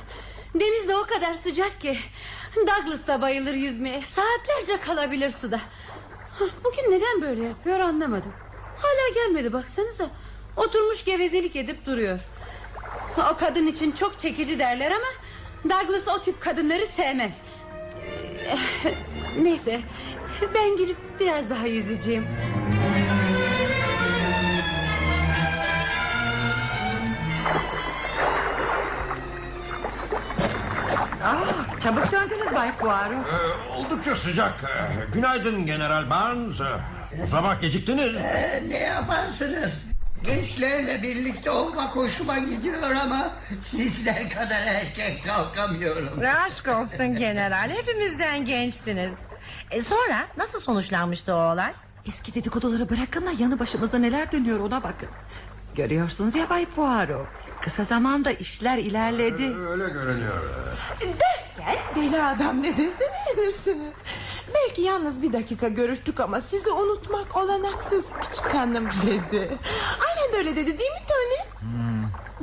Deniz 0.55 0.89
de 0.89 0.97
o 0.97 1.07
kadar 1.07 1.35
sıcak 1.35 1.81
ki. 1.81 1.99
Douglas 2.57 3.07
da 3.07 3.23
bayılır 3.23 3.55
yüzmeye. 3.55 4.03
Saatlerce 4.07 4.81
kalabilir 4.81 5.31
suda. 5.31 5.61
Ah, 6.41 6.45
Bugün 6.65 6.91
neden 6.91 7.23
böyle 7.23 7.45
yapıyor 7.49 7.81
anlamadım. 7.81 8.33
Hala 8.79 9.15
gelmedi 9.15 9.53
baksanıza. 9.53 10.07
Oturmuş 10.57 11.05
gevezelik 11.05 11.57
edip 11.57 11.87
duruyor. 11.87 12.21
O 13.33 13.37
kadın 13.37 13.67
için 13.67 13.93
çok 13.93 14.21
çekici 14.21 14.59
derler 14.59 14.91
ama... 14.91 15.07
Douglas 15.65 16.09
o 16.09 16.23
tip 16.23 16.41
kadınları 16.41 16.87
sevmez. 16.87 17.43
Ee, 18.47 18.59
Neyse 19.43 19.81
ben 20.55 20.77
gidip 20.77 20.97
biraz 21.21 21.51
daha 21.51 21.67
yüzeceğim. 21.67 22.27
Aa, 31.25 31.81
çabuk 31.81 32.13
döndünüz 32.13 32.55
Bay 32.55 32.77
Poirot. 32.79 33.27
Ee, 33.27 33.73
oldukça 33.73 34.15
sıcak. 34.15 34.55
Ee, 34.65 35.05
günaydın 35.13 35.67
General 35.67 36.11
Barnes. 36.11 36.61
Ee, 36.61 37.23
O 37.23 37.27
sabah 37.27 37.61
geciktiniz. 37.61 38.15
Ee, 38.17 38.63
ne 38.69 38.79
yaparsınız? 38.79 39.85
Gençlerle 40.23 41.03
birlikte 41.03 41.51
olmak 41.51 41.97
hoşuma 41.97 42.39
gidiyor 42.39 42.91
ama 43.03 43.31
sizler 43.65 44.31
kadar 44.31 44.61
erken 44.67 45.13
kalkamıyorum. 45.27 46.09
Aşk 46.47 46.69
olsun 46.69 47.17
general 47.17 47.71
hepimizden 47.71 48.45
gençsiniz. 48.45 49.13
E 49.71 49.83
sonra 49.83 50.27
nasıl 50.37 50.61
sonuçlanmıştı 50.61 51.35
o 51.35 51.53
olay? 51.53 51.73
Eski 52.07 52.35
dedikoduları 52.35 52.91
bırakın 52.91 53.27
da 53.27 53.31
yanı 53.39 53.59
başımızda 53.59 53.99
neler 53.99 54.33
dönüyor 54.33 54.61
ona 54.61 54.83
bakın. 54.83 55.09
Görüyorsunuz 55.75 56.35
ya 56.35 56.51
Bay 56.51 56.67
Poirot. 56.67 57.27
Kısa 57.63 57.85
zamanda 57.85 58.31
işler 58.31 58.79
ilerledi. 58.79 59.43
Öyle 59.43 59.89
görünüyor. 59.89 60.45
Derken 61.01 61.79
deli 61.97 62.23
adam 62.23 62.63
ne 62.63 62.77
dese 62.77 63.05
beğenirsiniz. 63.37 63.95
Belki 64.55 64.83
yalnız 64.83 65.23
bir 65.23 65.33
dakika 65.33 65.69
görüştük 65.69 66.21
ama 66.21 66.41
sizi 66.41 66.71
unutmak 66.71 67.37
olanaksız 67.37 68.13
hanım 68.53 68.89
dedi. 69.07 69.59
Aynen 70.09 70.33
böyle 70.33 70.57
dedi 70.57 70.79
değil 70.79 70.91
mi 70.91 71.03
Tony? 71.09 71.71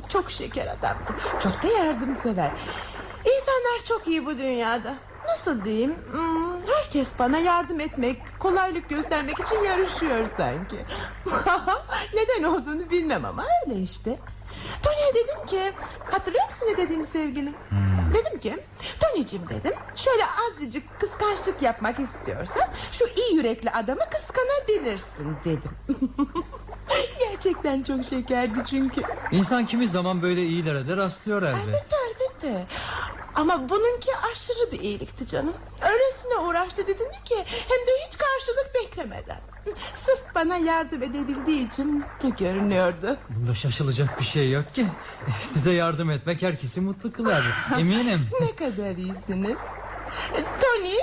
Çok 0.09 0.31
şeker 0.31 0.67
adamdı. 0.67 1.11
Çok 1.43 1.63
da 1.63 1.67
yardımsever. 1.67 2.51
İnsanlar 3.19 3.83
çok 3.87 4.07
iyi 4.07 4.25
bu 4.25 4.37
dünyada. 4.37 4.93
Nasıl 5.27 5.65
diyeyim? 5.65 5.95
Hmm, 6.11 6.67
herkes 6.75 7.09
bana 7.19 7.37
yardım 7.39 7.79
etmek, 7.79 8.21
kolaylık 8.39 8.89
göstermek 8.89 9.39
için 9.39 9.63
yarışıyor 9.63 10.29
sanki. 10.37 10.85
Neden 12.13 12.43
olduğunu 12.43 12.89
bilmem 12.89 13.25
ama 13.25 13.45
öyle 13.65 13.79
işte. 13.81 14.19
Tony'ye 14.83 15.13
dedim 15.13 15.45
ki 15.45 15.71
hatırlıyor 16.11 16.45
musun 16.45 16.67
ne 16.71 16.77
dediğimi 16.77 17.07
sevgilim? 17.07 17.55
Dedim 18.13 18.39
ki 18.39 18.57
Tony'cim 18.99 19.41
dedim 19.49 19.73
şöyle 19.95 20.23
azıcık 20.25 20.99
kıskançlık 20.99 21.61
yapmak 21.61 21.99
istiyorsan 21.99 22.63
şu 22.91 23.05
iyi 23.05 23.35
yürekli 23.35 23.69
adamı 23.71 23.99
kıskanabilirsin 23.99 25.35
dedim. 25.45 25.71
Gerçekten 27.19 27.83
çok 27.83 28.05
şekerdi 28.05 28.59
çünkü. 28.69 29.01
İnsan 29.31 29.65
kimi 29.65 29.87
zaman 29.87 30.21
böyle 30.21 30.41
iyilere 30.45 30.87
de 30.87 30.97
rastlıyor 30.97 31.41
elbet. 31.41 31.67
Elbette 31.67 31.95
elbette. 32.09 32.65
Ama 33.37 33.69
bununki 33.69 34.09
aşırı 34.31 34.71
bir 34.71 34.79
iyilikti 34.79 35.27
canım. 35.27 35.53
Öylesine 35.81 36.37
uğraştı 36.37 36.87
dedin 36.87 37.11
ki 37.25 37.35
hem 37.45 37.87
de 37.87 37.91
hiç 38.07 38.17
karşılık 38.17 38.75
beklemeden. 38.75 39.39
Sırf 39.95 40.35
bana 40.35 40.57
yardım 40.57 41.03
edebildiği 41.03 41.67
için 41.67 41.93
mutlu 41.97 42.35
görünüyordu. 42.35 43.17
Bunda 43.29 43.55
şaşılacak 43.55 44.19
bir 44.19 44.25
şey 44.25 44.51
yok 44.51 44.75
ki. 44.75 44.87
Size 45.41 45.71
yardım 45.73 46.11
etmek 46.11 46.41
herkesi 46.41 46.81
mutlu 46.81 47.11
kılar. 47.13 47.43
Eminim. 47.79 48.29
Ne 48.41 48.55
kadar 48.55 48.95
iyisiniz. 48.95 49.57
E, 50.33 50.39
Tony, 50.61 50.97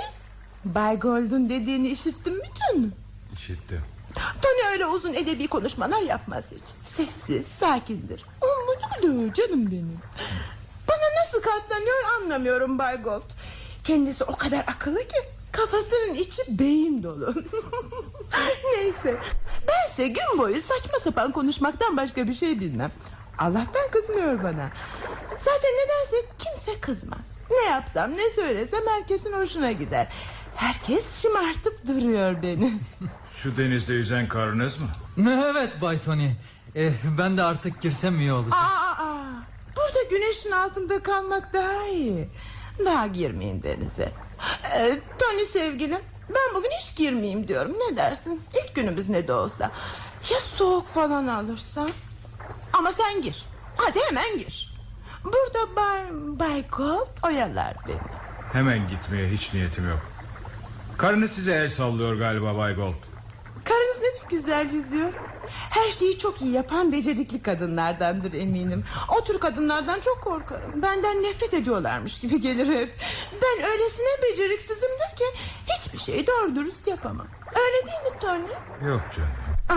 Bay 0.65 0.99
Gold'un 0.99 1.49
dediğini 1.49 1.87
işittin 1.87 2.33
mi 2.33 2.47
canım? 2.55 2.93
İşittim. 3.33 3.81
Tony 4.15 4.71
öyle 4.71 4.85
uzun 4.85 5.13
edebi 5.13 5.47
konuşmalar 5.47 6.01
yapmaz 6.01 6.43
hiç. 6.51 6.63
Sessiz, 6.83 7.47
sakindir. 7.47 8.25
Umutlu 8.41 9.33
canım 9.33 9.71
benim. 9.71 9.99
Nasıl 11.25 11.41
katlanıyor 11.41 11.97
anlamıyorum 12.21 12.79
Bay 12.79 13.01
Gold. 13.01 13.29
Kendisi 13.83 14.23
o 14.23 14.35
kadar 14.35 14.59
akıllı 14.67 14.99
ki 14.99 15.17
kafasının 15.51 16.15
içi 16.15 16.59
beyin 16.59 17.03
dolu. 17.03 17.33
Neyse 18.73 19.17
bense 19.67 20.07
gün 20.07 20.37
boyu 20.37 20.61
saçma 20.61 20.99
sapan 20.99 21.31
konuşmaktan 21.31 21.97
başka 21.97 22.27
bir 22.27 22.33
şey 22.33 22.59
bilmem. 22.59 22.91
Allah'tan 23.37 23.91
kızmıyor 23.91 24.43
bana. 24.43 24.69
Zaten 25.39 25.71
nedense 25.71 26.27
kimse 26.37 26.79
kızmaz. 26.79 27.37
Ne 27.51 27.69
yapsam 27.69 28.11
ne 28.11 28.29
söylesem 28.29 28.87
herkesin 28.87 29.33
hoşuna 29.33 29.71
gider. 29.71 30.07
Herkes 30.55 31.21
şımartıp 31.21 31.87
duruyor 31.87 32.41
beni. 32.41 32.73
Şu 33.43 33.57
denizde 33.57 33.93
yüzen 33.93 34.27
karınız 34.27 34.77
mı? 34.79 34.87
evet 35.51 35.81
Bay 35.81 35.99
Tony. 35.99 36.29
Eh, 36.75 36.93
ben 37.17 37.37
de 37.37 37.43
artık 37.43 37.81
girsem 37.81 38.19
iyi 38.19 38.33
olacak. 38.33 38.53
Aa, 38.53 39.03
aa, 39.03 39.44
burada 39.75 40.03
güneşin 40.09 40.51
altında 40.51 41.03
kalmak 41.03 41.53
daha 41.53 41.87
iyi. 41.87 42.29
Daha 42.85 43.07
girmeyin 43.07 43.63
denize. 43.63 44.11
Ee, 44.75 44.99
Tony 45.19 45.45
sevgilim 45.45 45.99
ben 46.29 46.55
bugün 46.55 46.69
hiç 46.81 46.95
girmeyeyim 46.95 47.47
diyorum 47.47 47.71
ne 47.89 47.95
dersin? 47.95 48.41
İlk 48.53 48.75
günümüz 48.75 49.09
ne 49.09 49.27
de 49.27 49.33
olsa. 49.33 49.71
Ya 50.31 50.41
soğuk 50.41 50.87
falan 50.87 51.27
alırsa? 51.27 51.87
Ama 52.73 52.91
sen 52.93 53.21
gir. 53.21 53.45
Hadi 53.77 53.99
hemen 54.09 54.37
gir. 54.37 54.75
Burada 55.23 55.75
Bay, 55.75 56.01
Bay 56.11 56.67
Gold 56.67 57.07
oyalar 57.23 57.75
beni. 57.87 57.97
Hemen 58.53 58.87
gitmeye 58.89 59.29
hiç 59.29 59.53
niyetim 59.53 59.89
yok. 59.89 59.99
Karınız 60.97 61.31
size 61.31 61.53
el 61.55 61.69
sallıyor 61.69 62.13
galiba 62.15 62.57
Bay 62.57 62.75
Gold. 62.75 62.93
Karınız 63.63 63.97
ne 64.01 64.05
de 64.07 64.25
güzel 64.29 64.73
yüzüyor. 64.73 65.13
Her 65.49 65.91
şeyi 65.91 66.17
çok 66.19 66.41
iyi 66.41 66.51
yapan 66.51 66.91
becerikli 66.91 67.41
kadınlardandır 67.41 68.33
eminim. 68.33 68.83
O 69.17 69.23
tür 69.23 69.39
kadınlardan 69.39 69.99
çok 69.99 70.21
korkarım. 70.23 70.81
Benden 70.81 71.23
nefret 71.23 71.53
ediyorlarmış 71.53 72.19
gibi 72.19 72.41
gelir 72.41 72.67
hep. 72.67 72.93
Ben 73.41 73.71
öylesine 73.71 74.07
beceriksizimdir 74.23 75.15
ki 75.15 75.25
hiçbir 75.67 75.99
şeyi 75.99 76.27
doğru 76.27 76.55
dürüst 76.55 76.87
yapamam. 76.87 77.27
Öyle 77.55 77.87
değil 77.87 78.13
mi 78.13 78.19
Tony? 78.19 78.89
Yok 78.89 79.01
canım. 79.15 79.31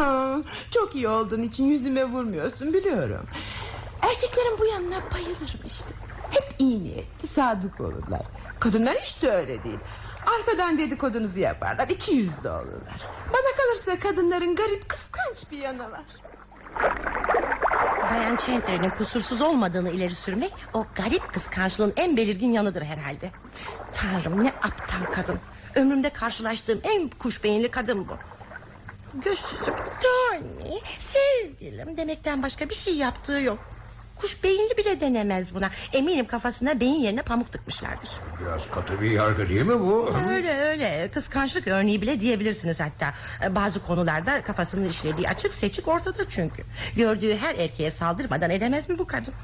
Aa, 0.05 0.39
çok 0.75 0.95
iyi 0.95 1.09
olduğun 1.09 1.43
için 1.43 1.65
yüzüme 1.65 2.05
vurmuyorsun 2.05 2.73
biliyorum. 2.73 3.27
Erkeklerin 4.03 4.59
bu 4.59 4.65
yanına 4.65 5.03
bayılırım 5.15 5.61
işte. 5.67 5.91
Hep 6.31 6.55
iyi 6.59 6.85
niyetli, 6.85 7.29
sadık 7.29 7.81
olurlar. 7.81 8.23
Kadınlar 8.61 8.95
hiç 8.95 9.23
de 9.23 9.31
öyle 9.31 9.65
değil. 9.65 9.79
Arkadan 10.35 10.79
dedikodunuzu 10.79 11.39
yaparlar, 11.39 11.89
iki 11.89 12.13
yüzlü 12.13 12.49
olurlar. 12.51 13.09
Bana 13.29 13.57
kalırsa 13.57 14.09
kadınların 14.09 14.57
garip, 14.57 14.89
kıskanç 14.89 15.51
bir 15.53 15.59
yanı 15.59 15.91
var. 15.91 16.05
Bayan 18.11 18.37
Chandler'ın 18.37 18.91
kusursuz 18.91 19.41
olmadığını 19.41 19.91
ileri 19.91 20.15
sürmek... 20.15 20.53
...o 20.75 20.87
garip 20.95 21.35
kıskançlığın 21.35 21.93
en 21.97 22.17
belirgin 22.17 22.53
yanıdır 22.53 22.83
herhalde. 22.83 23.31
Tanrım 23.95 24.45
ne 24.45 24.49
aptal 24.49 25.13
kadın. 25.15 25.39
Ömrümde 25.75 26.11
karşılaştığım 26.11 26.81
en 26.83 27.09
kuş 27.09 27.45
beyinli 27.45 27.71
kadın 27.71 28.09
bu. 28.09 28.17
Gözsüzüm 29.15 29.75
Tony 30.03 30.81
sevgilim 31.07 31.97
demekten 31.97 32.43
başka 32.43 32.69
bir 32.69 32.75
şey 32.75 32.95
yaptığı 32.95 33.41
yok. 33.41 33.59
Kuş 34.19 34.45
beyinli 34.45 34.77
bile 34.79 35.01
denemez 35.01 35.55
buna. 35.55 35.71
Eminim 35.93 36.27
kafasına 36.27 36.81
beyin 36.81 37.03
yerine 37.03 37.23
pamuk 37.23 37.53
tıkmışlardır. 37.53 38.11
Biraz 38.41 38.71
katı 38.71 39.01
bir 39.01 39.11
yargı 39.11 39.49
değil 39.49 39.63
mi 39.63 39.81
bu? 39.81 40.11
Öyle 40.29 40.55
öyle 40.61 41.11
kıskançlık 41.15 41.69
örneği 41.69 42.03
bile 42.03 42.21
diyebilirsiniz 42.21 42.81
hatta. 42.81 43.15
Bazı 43.55 43.87
konularda 43.87 44.43
kafasının 44.43 44.89
işlediği 44.89 45.29
açık 45.29 45.55
seçik 45.55 45.89
ortada 45.89 46.31
çünkü. 46.31 46.63
Gördüğü 46.97 47.37
her 47.37 47.55
erkeğe 47.55 47.91
saldırmadan 47.91 48.51
edemez 48.51 48.89
mi 48.89 48.99
bu 48.99 49.07
kadın? 49.07 49.35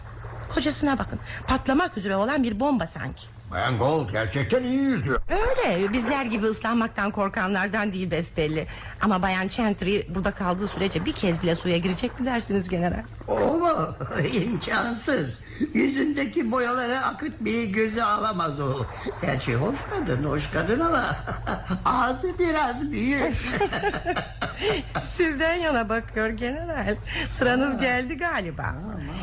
Kocasına 0.49 0.99
bakın 0.99 1.21
patlamak 1.47 1.99
üzere 1.99 2.17
olan 2.17 2.43
bir 2.43 2.61
bomba 2.61 2.87
sanki 2.87 3.34
Bayan 3.55 3.79
Gold 3.79 4.11
gerçekten 4.11 4.63
iyi 4.63 4.81
yüzüyor. 4.83 5.21
Öyle 5.29 5.93
bizler 5.93 6.25
gibi 6.25 6.47
ıslanmaktan 6.47 7.11
korkanlardan 7.11 7.93
değil 7.93 8.11
besbelli 8.11 8.67
Ama 9.01 9.23
bayan 9.23 9.49
Chantry 9.49 10.01
burada 10.15 10.31
kaldığı 10.31 10.69
sürece 10.69 11.05
bir 11.05 11.13
kez 11.13 11.43
bile 11.43 11.55
suya 11.55 11.77
girecek 11.77 12.21
mi 12.21 12.27
dersiniz 12.27 12.69
general 12.69 13.03
O 13.27 13.59
mu? 13.59 13.97
İmkansız. 14.33 15.41
Yüzündeki 15.75 16.53
boyaları 16.53 16.99
akıtmayı 16.99 17.73
göze 17.73 18.05
alamaz 18.05 18.61
o. 18.61 18.87
Gerçi 19.23 19.55
hoş 19.55 19.79
kadın, 19.91 20.25
hoş 20.25 20.51
kadın 20.51 20.81
ama 20.81 21.05
ağzı 21.85 22.39
biraz 22.39 22.93
büyük. 22.93 23.47
Sizden 25.17 25.55
yana 25.55 25.89
bakıyor 25.89 26.29
general 26.29 26.97
Sıranız 27.29 27.81
geldi 27.81 28.17
galiba 28.17 28.75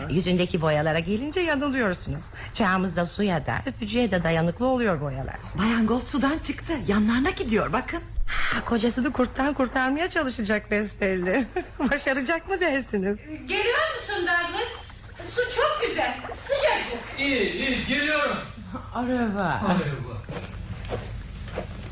Yüzündeki 0.09 0.61
boyalara 0.61 0.99
gelince 0.99 1.39
yanılıyorsunuz 1.39 2.23
Çağımızda 2.53 3.05
suya 3.05 3.45
da 3.45 3.55
öpücüğe 3.65 4.11
de 4.11 4.23
dayanıklı 4.23 4.65
oluyor 4.67 5.01
boyalar 5.01 5.35
Bayan 5.57 5.87
Gold 5.87 6.01
sudan 6.03 6.39
çıktı. 6.43 6.73
Yanlarına 6.87 7.29
gidiyor 7.29 7.73
bakın. 7.73 7.99
ha, 8.25 8.65
Kocasını 8.65 9.11
kurttan 9.11 9.53
kurtarmaya 9.53 10.09
çalışacak 10.09 10.71
besbelli 10.71 11.45
Başaracak 11.91 12.49
mı 12.49 12.61
dersiniz 12.61 13.17
Geliyor 13.47 13.95
musun 13.95 14.15
Douglas? 14.27 14.71
Su 15.35 15.41
çok 15.55 15.81
güzel. 15.87 16.17
Sıcacık. 16.37 17.19
İyi 17.19 17.51
iyi 17.51 17.85
geliyorum. 17.85 18.37
Araba 18.93 19.61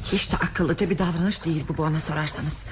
Hiç 0.03 0.31
de 0.31 0.36
akıllıca 0.36 0.89
bir 0.89 0.98
davranış 0.98 1.46
değil 1.46 1.65
bu 1.69 1.77
bana 1.77 2.00
sorarsanız. 2.00 2.65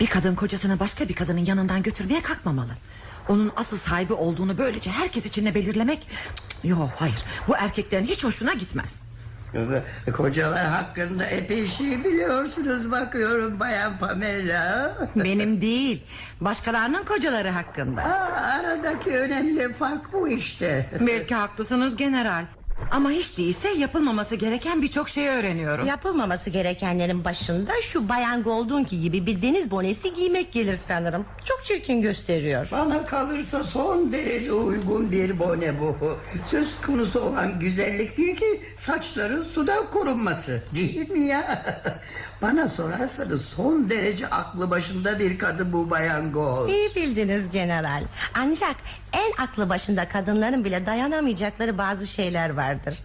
Bir 0.00 0.06
kadın 0.06 0.34
kocasını 0.34 0.80
başka 0.80 1.08
bir 1.08 1.14
kadının 1.14 1.44
yanından 1.46 1.82
götürmeye 1.82 2.22
kalkmamalı. 2.22 2.72
Onun 3.28 3.52
asıl 3.56 3.76
sahibi 3.76 4.12
olduğunu 4.12 4.58
böylece 4.58 4.90
herkes 4.90 5.26
içinde 5.26 5.54
belirlemek... 5.54 6.08
Yok 6.64 6.90
hayır 6.96 7.24
bu 7.48 7.56
erkeklerin 7.56 8.04
hiç 8.04 8.24
hoşuna 8.24 8.52
gitmez. 8.52 9.08
Kocalar 10.16 10.66
hakkında 10.66 11.24
epey 11.26 11.66
şey 11.66 12.04
biliyorsunuz 12.04 12.90
bakıyorum 12.90 13.60
Bayan 13.60 13.98
Pamela. 13.98 14.94
Benim 15.16 15.60
değil 15.60 16.04
başkalarının 16.40 17.04
kocaları 17.04 17.48
hakkında. 17.48 18.02
Aa, 18.02 18.58
aradaki 18.58 19.10
önemli 19.10 19.74
fark 19.74 20.12
bu 20.12 20.28
işte. 20.28 20.86
Belki 21.00 21.34
haklısınız 21.34 21.96
general. 21.96 22.44
Ama 22.90 23.10
hiç 23.10 23.38
değilse 23.38 23.68
yapılmaması 23.68 24.36
gereken 24.36 24.82
birçok 24.82 25.08
şey 25.08 25.28
öğreniyorum. 25.28 25.86
Yapılmaması 25.86 26.50
gerekenlerin 26.50 27.24
başında 27.24 27.72
şu 27.82 28.08
bayan 28.08 28.42
Goldunki 28.42 29.00
gibi 29.00 29.26
bir 29.26 29.42
deniz 29.42 29.70
bonesi 29.70 30.14
giymek 30.14 30.52
gelir 30.52 30.78
sanırım. 30.88 31.26
Çok 31.44 31.64
çirkin 31.64 32.02
gösteriyor. 32.02 32.68
Bana 32.72 33.06
kalırsa 33.06 33.64
son 33.64 34.12
derece 34.12 34.52
uygun 34.52 35.10
bir 35.10 35.38
bone 35.38 35.80
bu. 35.80 35.96
Söz 36.44 36.80
konusu 36.86 37.20
olan 37.20 37.60
güzellik 37.60 38.18
değil 38.18 38.36
ki 38.36 38.60
saçların 38.78 39.44
sudan 39.44 39.90
korunması. 39.90 40.62
Değil 40.74 41.10
mi 41.10 41.20
ya? 41.20 41.62
Bana 42.42 42.68
sorarsanız 42.68 43.44
son 43.44 43.90
derece 43.90 44.26
aklı 44.26 44.70
başında 44.70 45.18
bir 45.18 45.38
kadın 45.38 45.72
bu 45.72 45.90
bayan 45.90 46.32
Gold. 46.32 46.68
İyi 46.68 46.94
bildiniz 46.96 47.50
general. 47.50 48.02
Ancak 48.34 48.76
en 49.12 49.44
aklı 49.44 49.68
başında 49.68 50.08
kadınların 50.08 50.64
bile 50.64 50.86
dayanamayacakları 50.86 51.78
bazı 51.78 52.06
şeyler 52.06 52.50
vardır. 52.50 52.98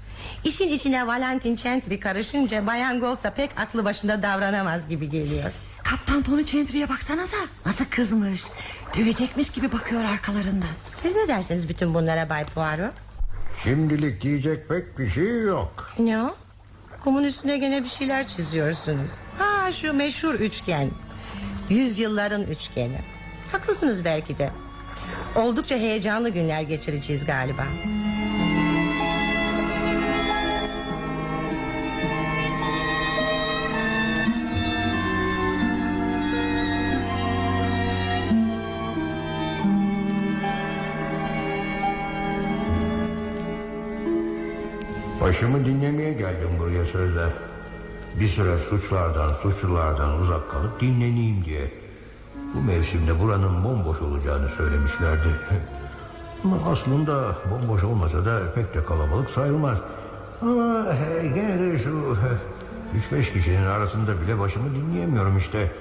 İşin 0.44 0.68
içine 0.68 1.08
Valentin 1.08 1.56
Chantry 1.56 2.00
karışınca 2.00 2.68
Bayan 2.68 3.00
Gold 3.00 3.24
da 3.24 3.30
pek 3.34 3.52
aklı 3.60 3.86
başında 3.86 4.22
davranamaz 4.22 4.88
gibi 4.90 5.10
geliyor. 5.10 5.52
Kaptan 5.84 6.22
Tony 6.24 6.46
Chantry'e 6.46 6.90
baksanıza. 6.90 7.38
Nasıl 7.66 7.86
kızmış. 7.86 8.44
Dövecekmiş 8.98 9.50
gibi 9.50 9.72
bakıyor 9.72 10.04
arkalarından. 10.04 10.68
Siz 10.96 11.16
ne 11.16 11.28
dersiniz 11.28 11.70
bütün 11.70 11.94
bunlara 11.94 12.30
Bay 12.30 12.46
Poirot? 12.46 12.94
Şimdilik 13.64 14.22
diyecek 14.22 14.70
pek 14.70 15.00
bir 15.00 15.12
şey 15.12 15.42
yok. 15.42 15.90
Ne 16.00 16.22
o? 16.24 16.36
Kumun 17.04 17.24
üstüne 17.24 17.58
gene 17.58 17.84
bir 17.84 17.90
şeyler 17.90 18.28
çiziyorsunuz. 18.28 19.12
Ha 19.38 19.74
şu 19.74 19.94
meşhur 19.94 20.34
üçgen. 20.34 20.90
Yüzyılların 21.70 22.44
üçgeni. 22.44 23.00
Haklısınız 23.52 24.06
belki 24.06 24.38
de. 24.38 24.50
Oldukça 25.36 25.76
heyecanlı 25.76 26.30
günler 26.30 26.62
geçireceğiz 26.62 27.26
galiba. 27.26 27.64
Başımı 45.34 45.66
dinlemeye 45.66 46.14
geldim 46.14 46.50
buraya 46.60 46.86
sözde. 46.86 47.26
Bir 48.20 48.28
süre 48.28 48.58
suçlardan, 48.58 49.34
suçlulardan 49.34 50.20
uzak 50.20 50.52
kalıp 50.52 50.82
dinleneyim 50.82 51.46
diye. 51.46 51.72
Bu 52.56 52.64
mevsimde 52.64 53.20
buranın 53.20 53.64
bomboş 53.64 54.02
olacağını 54.02 54.50
söylemişlerdi. 54.50 55.28
Ama 56.44 56.58
aslında 56.72 57.36
bomboş 57.52 57.84
olmasa 57.84 58.26
da 58.26 58.40
pek 58.56 58.76
de 58.76 58.86
kalabalık 58.86 59.30
sayılmaz. 59.30 59.78
Ama 60.42 60.86
e, 60.94 61.28
gene 61.28 61.60
de 61.60 61.80
şu 61.80 62.18
üç 62.96 63.12
beş 63.12 63.34
kişinin 63.34 63.66
arasında 63.66 64.22
bile 64.22 64.40
başımı 64.40 64.76
dinleyemiyorum 64.76 65.38
işte. 65.38 65.72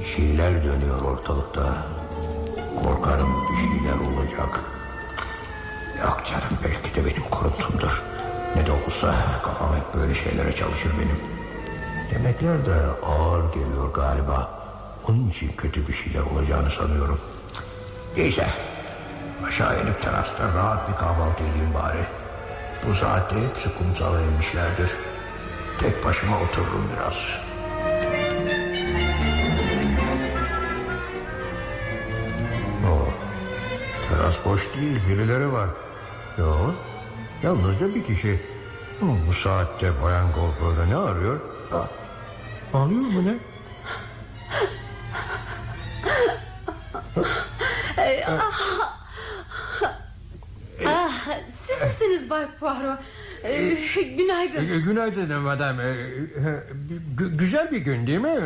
Bir 0.00 0.04
şeyler 0.04 0.64
dönüyor 0.64 1.02
ortalıkta. 1.02 1.86
Korkarım 2.82 3.30
bir 3.52 3.56
şeyler 3.56 3.94
olacak. 3.94 4.60
Yok 6.02 6.22
canım 6.30 6.58
belki 6.64 6.94
de 6.94 7.06
benim 7.06 7.30
kuruntumdur. 7.30 8.02
Ne 8.56 8.66
de 8.66 8.72
olsa 8.72 9.14
kafam 9.42 9.76
hep 9.76 9.94
böyle 9.94 10.14
şeylere 10.14 10.54
çalışır 10.54 10.92
benim. 10.98 11.18
Demekler 12.10 12.66
de 12.66 12.74
ağır 13.06 13.52
geliyor 13.52 13.94
galiba. 13.94 14.50
Onun 15.08 15.28
için 15.28 15.52
kötü 15.52 15.88
bir 15.88 15.92
şeyler 15.92 16.20
olacağını 16.20 16.70
sanıyorum. 16.70 17.20
Neyse. 18.16 18.46
Aşağı 19.48 19.82
inip 19.82 20.02
terasta 20.02 20.54
rahat 20.54 20.88
bir 20.88 20.96
kahvaltı 20.96 21.44
edeyim 21.44 21.74
bari. 21.74 22.06
Bu 22.88 22.94
saatte 22.94 23.36
hepsi 23.36 23.78
kumsala 23.78 24.20
inmişlerdir. 24.20 24.90
Tek 25.80 26.04
başıma 26.04 26.40
otururum 26.40 26.88
biraz. 26.96 27.40
Oo, 32.90 33.08
teras 34.08 34.44
boş 34.44 34.62
değil 34.76 35.00
birileri 35.08 35.52
var. 35.52 35.68
Yok 36.38 36.74
yalnızca 37.42 37.94
bir 37.94 38.04
kişi. 38.04 38.40
Bu 39.28 39.32
saatte 39.34 40.02
Bayan 40.02 40.32
Goldberg'ı 40.32 40.90
ne 40.90 40.96
arıyor? 40.96 41.40
Ha, 41.70 41.90
ağlıyor 42.74 43.00
mu 43.00 43.24
ne? 43.26 43.34
Ah, 50.86 51.12
siz 51.52 51.82
misiniz 51.86 52.30
Bay 52.30 52.46
Poirot? 52.60 52.98
Ee, 53.44 53.74
günaydın. 54.16 54.68
E, 54.74 54.78
Günaydın 54.78 55.40
madem. 55.40 55.80
E, 55.80 55.84
e, 55.84 55.90
gü- 57.16 57.36
güzel 57.36 57.70
bir 57.70 57.78
gün 57.78 58.06
değil 58.06 58.18
mi? 58.18 58.38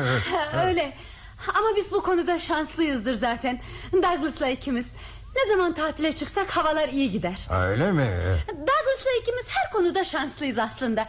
Öyle. 0.66 0.92
Ama 1.54 1.68
biz 1.76 1.92
bu 1.92 2.02
konuda 2.02 2.38
şanslıyızdır 2.38 3.14
zaten. 3.14 3.60
Douglas'la 3.92 4.48
ikimiz. 4.48 4.86
Ne 5.36 5.48
zaman 5.48 5.74
tatile 5.74 6.16
çıksak 6.16 6.50
havalar 6.56 6.88
iyi 6.88 7.10
gider. 7.10 7.48
Öyle 7.68 7.92
mi? 7.92 8.08
Douglas'la 8.48 9.10
ikimiz 9.22 9.46
her 9.48 9.72
konuda 9.72 10.04
şanslıyız 10.04 10.58
aslında. 10.58 11.08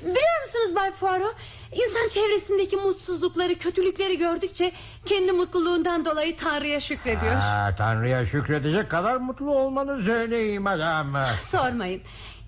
Biliyor 0.00 0.40
musunuz 0.46 0.74
Bay 0.74 0.90
Poirot? 0.90 1.34
İnsan 1.72 2.08
çevresindeki 2.08 2.76
mutsuzlukları, 2.76 3.54
kötülükleri 3.54 4.18
gördükçe... 4.18 4.72
...kendi 5.06 5.32
mutluluğundan 5.32 6.04
dolayı 6.04 6.36
Tanrı'ya 6.36 6.80
şükrediyor. 6.80 7.32
Ha, 7.34 7.74
Tanrı'ya 7.78 8.26
şükredecek 8.26 8.90
kadar 8.90 9.16
mutlu 9.16 9.50
olmanız 9.50 10.08
öyleyim 10.08 10.66
adam. 10.66 11.14
Sormayın. 11.42 12.02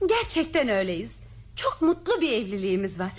Gerçekten 0.09 0.69
öyleyiz. 0.69 1.21
Çok 1.57 1.83
mutlu 1.83 2.21
bir 2.21 2.33
evliliğimiz 2.33 3.01
var. 3.01 3.11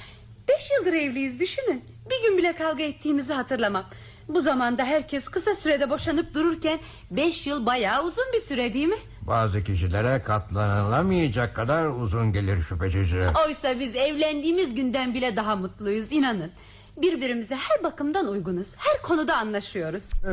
Beş 0.50 0.72
yıldır 0.78 0.94
evliyiz 0.94 1.40
düşünün. 1.40 1.86
Bir 2.10 2.22
gün 2.24 2.38
bile 2.38 2.56
kavga 2.56 2.84
ettiğimizi 2.84 3.34
hatırlamam. 3.34 3.86
Bu 4.34 4.42
zamanda 4.42 4.86
herkes 4.86 5.26
kısa 5.26 5.56
sürede 5.56 5.90
boşanıp 5.90 6.34
dururken... 6.34 6.80
...beş 7.12 7.48
yıl 7.48 7.66
bayağı 7.66 8.04
uzun 8.04 8.26
bir 8.34 8.40
süre 8.40 8.74
değil 8.74 8.88
mi? 8.88 8.98
Bazı 9.22 9.64
kişilere 9.64 10.24
katlanılamayacak 10.24 11.56
kadar 11.56 11.88
uzun 11.88 12.34
gelir 12.34 12.62
şüphesiz. 12.62 13.10
Oysa 13.48 13.80
biz 13.80 13.96
evlendiğimiz 13.96 14.76
günden 14.76 15.14
bile 15.14 15.36
daha 15.36 15.56
mutluyuz 15.56 16.12
inanın. 16.12 16.52
Birbirimize 16.98 17.56
her 17.56 17.84
bakımdan 17.84 18.28
uygunuz. 18.28 18.68
Her 18.78 19.02
konuda 19.02 19.38
anlaşıyoruz. 19.38 20.04
Ee, 20.26 20.30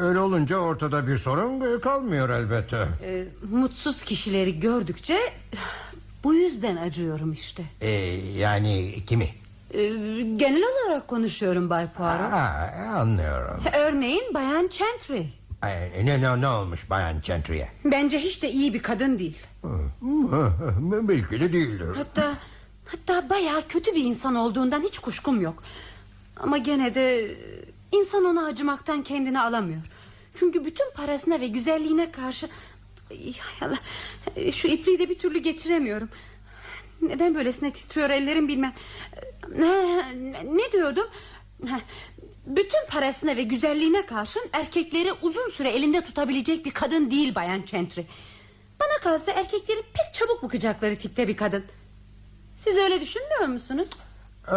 öyle 0.00 0.18
olunca 0.18 0.56
ortada 0.56 1.06
bir 1.06 1.18
sorun 1.18 1.80
kalmıyor 1.80 2.28
elbette. 2.28 2.86
Ee, 3.04 3.24
mutsuz 3.50 4.02
kişileri 4.02 4.60
gördükçe 4.60 5.18
bu 6.24 6.34
yüzden 6.34 6.76
acıyorum 6.76 7.32
işte. 7.32 7.62
Ee, 7.80 7.90
yani 8.38 8.94
kimi? 9.06 9.28
Ee, 9.74 9.88
genel 10.36 10.62
olarak 10.62 11.08
konuşuyorum 11.08 11.70
Bay 11.70 11.92
Poirot. 11.92 12.32
Ha, 12.32 12.74
anlıyorum. 12.96 13.62
Örneğin 13.74 14.34
Bayan 14.34 14.68
Chantry. 14.68 15.22
Ne, 16.02 16.20
ne, 16.20 16.40
ne 16.40 16.48
olmuş 16.48 16.90
Bayan 16.90 17.20
Chantry'e? 17.20 17.68
Bence 17.84 18.18
hiç 18.18 18.42
de 18.42 18.50
iyi 18.50 18.74
bir 18.74 18.82
kadın 18.82 19.18
değil. 19.18 19.38
Belki 21.08 21.40
de 21.40 21.52
değildir. 21.52 21.86
Hatta 21.96 22.34
hatta 22.84 23.30
bayağı 23.30 23.68
kötü 23.68 23.94
bir 23.94 24.04
insan 24.04 24.34
olduğundan 24.34 24.82
hiç 24.82 24.98
kuşkum 24.98 25.40
yok. 25.40 25.62
Ama 26.36 26.58
gene 26.58 26.94
de 26.94 27.30
insan 27.92 28.24
ona 28.24 28.44
acımaktan 28.46 29.02
kendini 29.02 29.40
alamıyor. 29.40 29.80
Çünkü 30.38 30.64
bütün 30.64 30.90
parasına 30.94 31.40
ve 31.40 31.46
güzelliğine 31.48 32.12
karşı 32.12 32.48
şu 34.52 34.68
ipliği 34.68 34.98
de 34.98 35.08
bir 35.08 35.18
türlü 35.18 35.38
geçiremiyorum. 35.38 36.08
Neden 37.02 37.34
böylesine 37.34 37.70
titriyor 37.72 38.10
ellerim 38.10 38.48
bilmem. 38.48 38.72
Ne, 39.56 39.98
ne 40.56 40.72
diyordum? 40.72 41.06
Bütün 42.46 42.86
parasına 42.88 43.36
ve 43.36 43.42
güzelliğine 43.42 44.06
karşın 44.06 44.42
erkekleri 44.52 45.12
uzun 45.22 45.50
süre 45.50 45.68
elinde 45.68 46.00
tutabilecek 46.00 46.64
bir 46.64 46.70
kadın 46.70 47.10
değil 47.10 47.34
Bayan 47.34 47.62
Chantry. 47.62 48.02
Bana 48.80 49.00
kalsa 49.02 49.32
erkekleri 49.32 49.82
pek 49.82 50.14
çabuk 50.14 50.42
bıkacakları 50.42 50.98
tipte 50.98 51.28
bir 51.28 51.36
kadın. 51.36 51.64
Siz 52.56 52.76
öyle 52.78 53.00
düşünmüyor 53.00 53.46
musunuz? 53.46 53.90
Ee, 54.48 54.56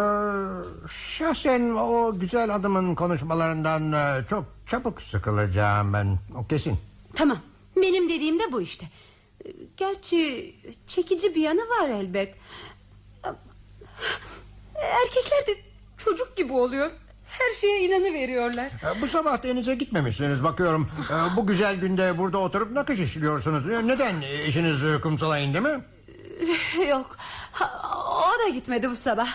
şahsen 0.93 1.69
o 1.69 2.19
güzel 2.19 2.55
adamın 2.55 2.95
konuşmalarından 2.95 3.91
e, 3.91 4.25
çok 4.29 4.45
çabuk 4.67 5.01
sıkılacağım 5.01 5.93
ben. 5.93 6.17
O 6.37 6.47
kesin. 6.47 6.77
Tamam 7.15 7.37
benim 7.75 8.09
dediğim 8.09 8.39
de 8.39 8.51
bu 8.51 8.61
işte. 8.61 8.85
Gerçi 9.77 10.55
çekici 10.87 11.35
bir 11.35 11.41
yanı 11.41 11.61
var 11.69 11.89
elbet. 11.89 12.35
Erkekler 14.75 15.47
de 15.47 15.55
çocuk 15.97 16.37
gibi 16.37 16.53
oluyor. 16.53 16.91
Her 17.27 17.53
şeye 17.53 17.81
inanıveriyorlar. 17.81 18.65
Ee, 18.65 19.01
Bu 19.01 19.07
sabah 19.07 19.43
denize 19.43 19.75
gitmemişsiniz 19.75 20.43
bakıyorum. 20.43 20.89
Ee, 21.11 21.35
Bu 21.37 21.47
güzel 21.47 21.75
günde 21.75 22.17
burada 22.17 22.37
oturup 22.37 22.71
nakış 22.71 22.99
işliyorsunuz. 22.99 23.69
Ee, 23.69 23.87
Neden 23.87 24.15
işiniz 24.47 24.83
e, 24.83 25.01
kumsala 25.01 25.39
indi 25.39 25.61
mi? 25.61 25.81
Yok 26.89 27.17
o 28.25 28.43
da 28.45 28.49
gitmedi 28.49 28.89
bu 28.91 28.95
sabah. 28.95 29.27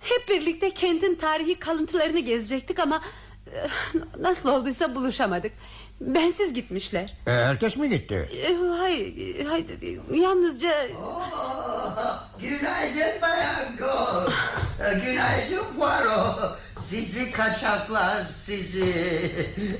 Hep 0.00 0.28
birlikte 0.28 0.70
kentin 0.70 1.14
tarihi 1.14 1.58
kalıntılarını 1.58 2.20
gezecektik 2.20 2.78
ama... 2.78 3.02
e, 3.54 3.68
...nasıl 4.18 4.48
olduysa 4.48 4.94
buluşamadık. 4.94 5.52
Bensiz 6.00 6.54
gitmişler. 6.54 7.14
Ee, 7.26 7.30
Herkes 7.30 7.76
mi 7.76 7.88
gitti? 7.88 8.28
E, 8.36 8.54
Hayır, 8.78 9.44
hayır 9.46 9.66
yalnızca... 10.14 10.74
Günaydın 12.40 13.22
Bayan 13.22 13.76
Gold. 13.78 14.32
Ee, 14.80 14.94
Günaydın 15.04 15.64
Poirot. 15.78 16.58
Sizi 16.86 17.30
kaçaklar 17.32 18.26
sizi. 18.26 18.94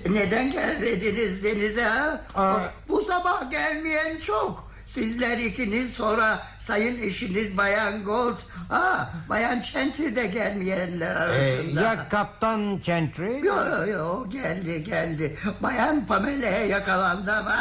Neden 0.06 0.52
gelmediniz 0.52 1.44
denize 1.44 1.82
ha? 1.82 2.20
Aa. 2.34 2.60
Bu 2.88 3.00
sabah 3.02 3.50
gelmeyen 3.50 4.20
çok. 4.20 4.71
Sizler 4.96 5.38
ikiniz 5.38 5.90
sonra 5.90 6.42
sayın 6.58 7.02
eşiniz 7.02 7.56
Bayan 7.56 8.04
Gold. 8.04 8.36
Ha, 8.68 9.10
Bayan 9.28 9.60
Chantry 9.60 10.16
de 10.16 10.26
gelmeyenler 10.26 11.14
Ee, 11.16 11.18
arasında. 11.18 11.82
ya 11.82 12.08
Kaptan 12.08 12.80
Chantry? 12.86 13.46
Yo 13.46 13.54
yo 13.66 13.86
yo 13.86 14.28
geldi 14.30 14.84
geldi. 14.84 15.38
Bayan 15.62 16.06
Pamela'ya 16.06 16.66
yakalandı 16.66 17.32
ama. 17.32 17.56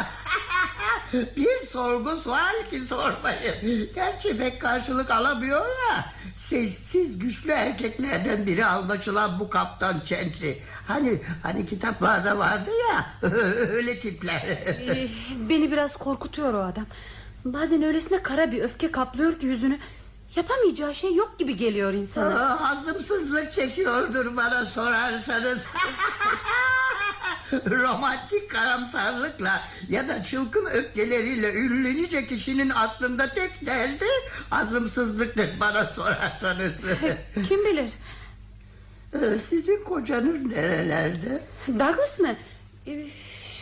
bir 1.36 1.66
sorgu 1.70 2.16
sual 2.16 2.64
ki 2.70 2.78
sormayın. 2.78 3.88
Gerçi 3.94 4.38
pek 4.38 4.60
karşılık 4.60 5.10
alamıyor 5.10 5.60
ya. 5.66 6.04
Sessiz 6.50 7.18
güçlü 7.18 7.50
erkeklerden 7.50 8.46
biri 8.46 8.64
anlaşılan 8.66 9.40
bu 9.40 9.50
kaptan 9.50 9.94
Chentry. 10.04 10.52
Hani 10.88 11.18
hani 11.42 11.66
kitaplarda 11.66 12.38
vardı 12.38 12.70
ya 12.92 13.06
öyle 13.70 13.98
tipler. 13.98 14.40
e, 14.42 15.08
...beni 15.48 15.72
biraz 15.72 15.96
korkutuyor 15.96 16.54
o 16.54 16.62
adam. 16.62 16.86
Bazen 17.44 17.82
öylesine 17.82 18.22
kara 18.22 18.52
bir 18.52 18.62
öfke 18.62 18.90
kaplıyor 18.90 19.38
ki 19.38 19.46
yüzünü... 19.46 19.78
...yapamayacağı 20.36 20.94
şey 20.94 21.14
yok 21.14 21.38
gibi 21.38 21.56
geliyor 21.56 21.92
insana. 21.92 22.40
Aa, 22.46 22.60
Hazımsızlık 22.60 23.52
çekiyordur 23.52 24.36
bana 24.36 24.64
sorarsanız. 24.64 25.64
Romantik 27.70 28.50
karamsarlıkla 28.50 29.60
ya 29.88 30.08
da 30.08 30.22
çılgın 30.22 30.66
öfkeleriyle 30.66 31.52
ünlenecek 31.54 32.28
kişinin 32.28 32.72
aslında 32.74 33.34
tek 33.34 33.66
derdi 33.66 34.04
hazımsızlıktır 34.50 35.48
bana 35.60 35.84
sorarsanız. 35.84 36.72
Kim 37.48 37.64
bilir? 37.64 37.90
Ee, 39.14 39.34
Sizin 39.34 39.84
kocanız 39.84 40.44
nerelerde? 40.44 41.42
Douglas 41.68 42.18
mı? 42.18 42.34
Ee, 42.86 43.06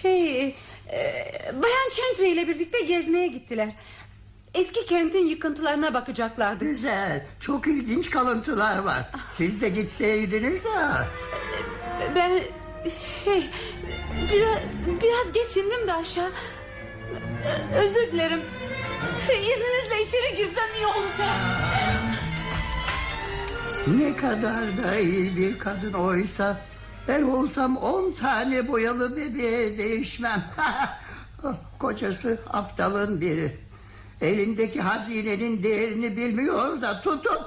Şey... 0.02 0.56
e, 0.92 1.24
Bayan 1.62 1.90
Chantry 1.96 2.32
ile 2.32 2.48
birlikte 2.48 2.80
gezmeye 2.80 3.26
gittiler. 3.26 3.72
Eski 4.54 4.86
kentin 4.86 5.26
yıkıntılarına 5.26 5.94
bakacaklardı. 5.94 6.64
Güzel, 6.64 7.26
çok 7.40 7.66
ilginç 7.66 8.10
kalıntılar 8.10 8.78
var. 8.78 9.10
Siz 9.28 9.62
de 9.62 9.68
gitseydiniz 9.68 10.64
ha. 10.64 11.06
Ben 12.16 12.42
şey 13.24 13.50
biraz, 14.32 14.58
biraz 15.02 15.32
geç 15.32 15.56
indim 15.56 15.88
de 15.88 15.92
aşağı. 15.92 16.30
Özür 17.74 18.12
dilerim. 18.12 18.40
İzninizle 19.24 20.02
içeri 20.02 20.36
girsem 20.36 20.68
iyi 20.78 20.86
olacak. 20.86 21.28
Ne 23.86 24.16
kadar 24.16 24.76
da 24.76 24.98
iyi 24.98 25.36
bir 25.36 25.58
kadın 25.58 25.92
oysa. 25.92 26.60
Ben 27.10 27.22
olsam 27.22 27.76
on 27.76 28.12
tane 28.12 28.68
boyalı 28.68 29.16
bebeğe 29.16 29.78
değişmem. 29.78 30.44
Kocası 31.78 32.40
aptalın 32.46 33.20
biri. 33.20 33.56
Elindeki 34.20 34.80
hazinenin 34.80 35.62
değerini 35.62 36.16
bilmiyor 36.16 36.82
da 36.82 37.00
tutup... 37.00 37.40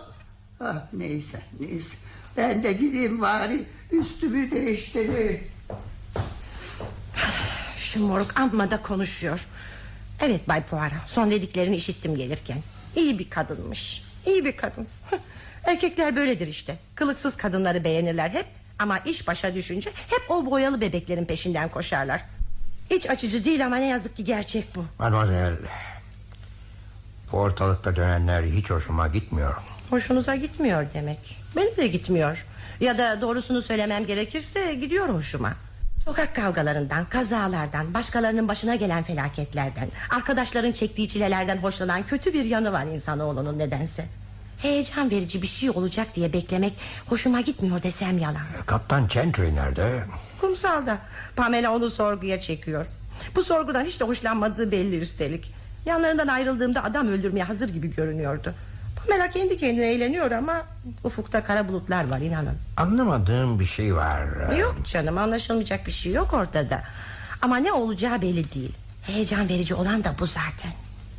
Ah, 0.60 0.76
neyse 0.94 1.42
neyse. 1.60 1.94
Ben 2.38 2.64
de 2.64 2.74
gideyim 2.74 3.22
bari 3.22 3.66
üstümü 3.92 4.52
değiştireyim. 4.52 5.44
Şu 7.80 8.08
moruk 8.08 8.40
amma 8.40 8.72
da 8.72 8.82
konuşuyor. 8.82 9.48
Evet 10.20 10.48
Bay 10.48 10.64
Poirot 10.64 11.08
son 11.08 11.32
dediklerini 11.32 11.76
işittim 11.76 12.16
gelirken. 12.16 12.64
İyi 12.96 13.20
bir 13.20 13.30
kadınmış. 13.30 14.04
İyi 14.26 14.46
bir 14.46 14.58
kadın. 14.58 14.88
Erkekler 15.64 16.16
böyledir 16.16 16.48
işte. 16.48 16.80
Kılıksız 16.96 17.38
kadınları 17.38 17.84
beğenirler 17.84 18.30
hep. 18.30 18.63
Ama 18.80 19.00
iş 19.00 19.28
başa 19.28 19.56
düşünce 19.56 19.90
hep 20.10 20.32
o 20.32 20.46
boyalı 20.46 20.82
bebeklerin 20.82 21.26
peşinden 21.26 21.70
koşarlar. 21.70 22.26
Hiç 22.92 23.10
açıcı 23.10 23.46
değil 23.46 23.66
ama 23.66 23.76
ne 23.76 23.88
yazık 23.88 24.18
ki 24.18 24.24
gerçek 24.24 24.76
bu. 24.76 24.86
Mademoiselle. 25.00 25.70
Bu 27.32 27.38
ortalıkta 27.38 27.96
dönenler 27.96 28.44
hiç 28.44 28.70
hoşuma 28.70 29.08
gitmiyor. 29.08 29.56
Hoşunuza 29.90 30.36
gitmiyor 30.36 30.86
demek. 30.94 31.38
Benim 31.56 31.78
de 31.78 31.88
gitmiyor. 31.88 32.46
Ya 32.80 32.98
da 32.98 33.22
doğrusunu 33.22 33.62
söylemem 33.62 34.06
gerekirse 34.06 34.74
gidiyor 34.74 35.10
hoşuma. 35.10 35.54
Sokak 36.06 36.36
kavgalarından, 36.36 37.06
kazalardan, 37.06 37.94
başkalarının 37.94 38.48
başına 38.48 38.76
gelen 38.76 39.04
felaketlerden, 39.04 39.90
arkadaşların 40.10 40.72
çektiği 40.72 41.10
çilelerden 41.10 41.58
hoşlanan 41.58 42.04
kötü 42.04 42.34
bir 42.34 42.44
yanı 42.44 42.74
var 42.74 42.86
insanoğlunun 42.86 43.60
nedense. 43.60 44.06
Heyecan 44.64 45.12
verici 45.12 45.42
bir 45.42 45.48
şey 45.48 45.70
olacak 45.70 46.16
diye 46.16 46.34
beklemek 46.34 46.74
hoşuma 47.10 47.42
gitmiyor 47.42 47.84
desem 47.84 48.18
yalan. 48.18 48.42
Kaptan 48.66 49.08
Chantry 49.08 49.56
nerede? 49.56 50.04
Kumsalda 50.42 51.00
Pamela 51.36 51.76
onu 51.76 51.92
sorguya 51.92 52.40
çekiyor. 52.40 52.86
Bu 53.36 53.44
sorgudan 53.44 53.86
hiç 53.86 54.00
de 54.00 54.06
hoşlanmadığı 54.06 54.72
belli 54.72 55.00
üstelik. 55.00 55.54
Yanlarından 55.86 56.28
ayrıldığımda 56.28 56.84
adam 56.84 57.08
öldürmeye 57.08 57.44
hazır 57.44 57.70
gibi 57.70 57.96
görünüyordu. 57.96 58.54
Pamela 58.96 59.30
kendi 59.30 59.58
kendine 59.58 59.86
eğleniyor 59.86 60.32
ama 60.32 60.62
ufukta 61.04 61.44
kara 61.44 61.68
bulutlar 61.68 62.08
var 62.10 62.20
inanın. 62.20 62.58
Anlamadığım 62.78 63.60
bir 63.60 63.66
şey 63.66 63.96
var. 63.96 64.58
Yok 64.58 64.76
canım 64.88 65.18
anlaşılmayacak 65.18 65.88
bir 65.88 65.92
şey 65.92 66.14
yok 66.14 66.34
ortada. 66.34 66.84
Ama 67.42 67.58
ne 67.58 67.72
olacağı 67.72 68.22
belli 68.22 68.54
değil. 68.54 68.74
Heyecan 69.02 69.50
verici 69.50 69.76
olan 69.76 70.04
da 70.04 70.16
bu 70.20 70.26
zaten. 70.26 70.72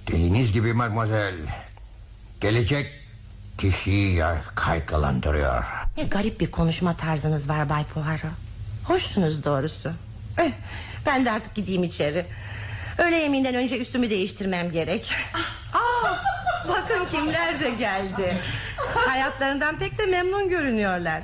Dediğiniz 0.06 0.52
gibi 0.52 0.72
mademoiselle. 0.72 1.64
Gelecek 2.40 3.03
kişiyi 3.58 4.14
ya 4.16 4.42
kaygılandırıyor. 4.54 5.64
Ne 5.96 6.04
garip 6.04 6.40
bir 6.40 6.50
konuşma 6.50 6.96
tarzınız 6.96 7.48
var 7.48 7.68
Bay 7.68 7.84
Poirot. 7.84 8.32
Hoşsunuz 8.84 9.44
doğrusu. 9.44 9.92
Eh, 10.38 10.50
ben 11.06 11.24
de 11.24 11.30
artık 11.32 11.54
gideyim 11.54 11.84
içeri. 11.84 12.26
Öğle 12.98 13.16
yemeğinden 13.16 13.54
önce 13.54 13.78
üstümü 13.78 14.10
değiştirmem 14.10 14.70
gerek. 14.70 15.14
Aa, 15.72 16.14
bakın 16.68 17.04
kimler 17.10 17.60
de 17.60 17.70
geldi. 17.70 18.38
Hayatlarından 18.94 19.78
pek 19.78 19.98
de 19.98 20.06
memnun 20.06 20.48
görünüyorlar. 20.48 21.22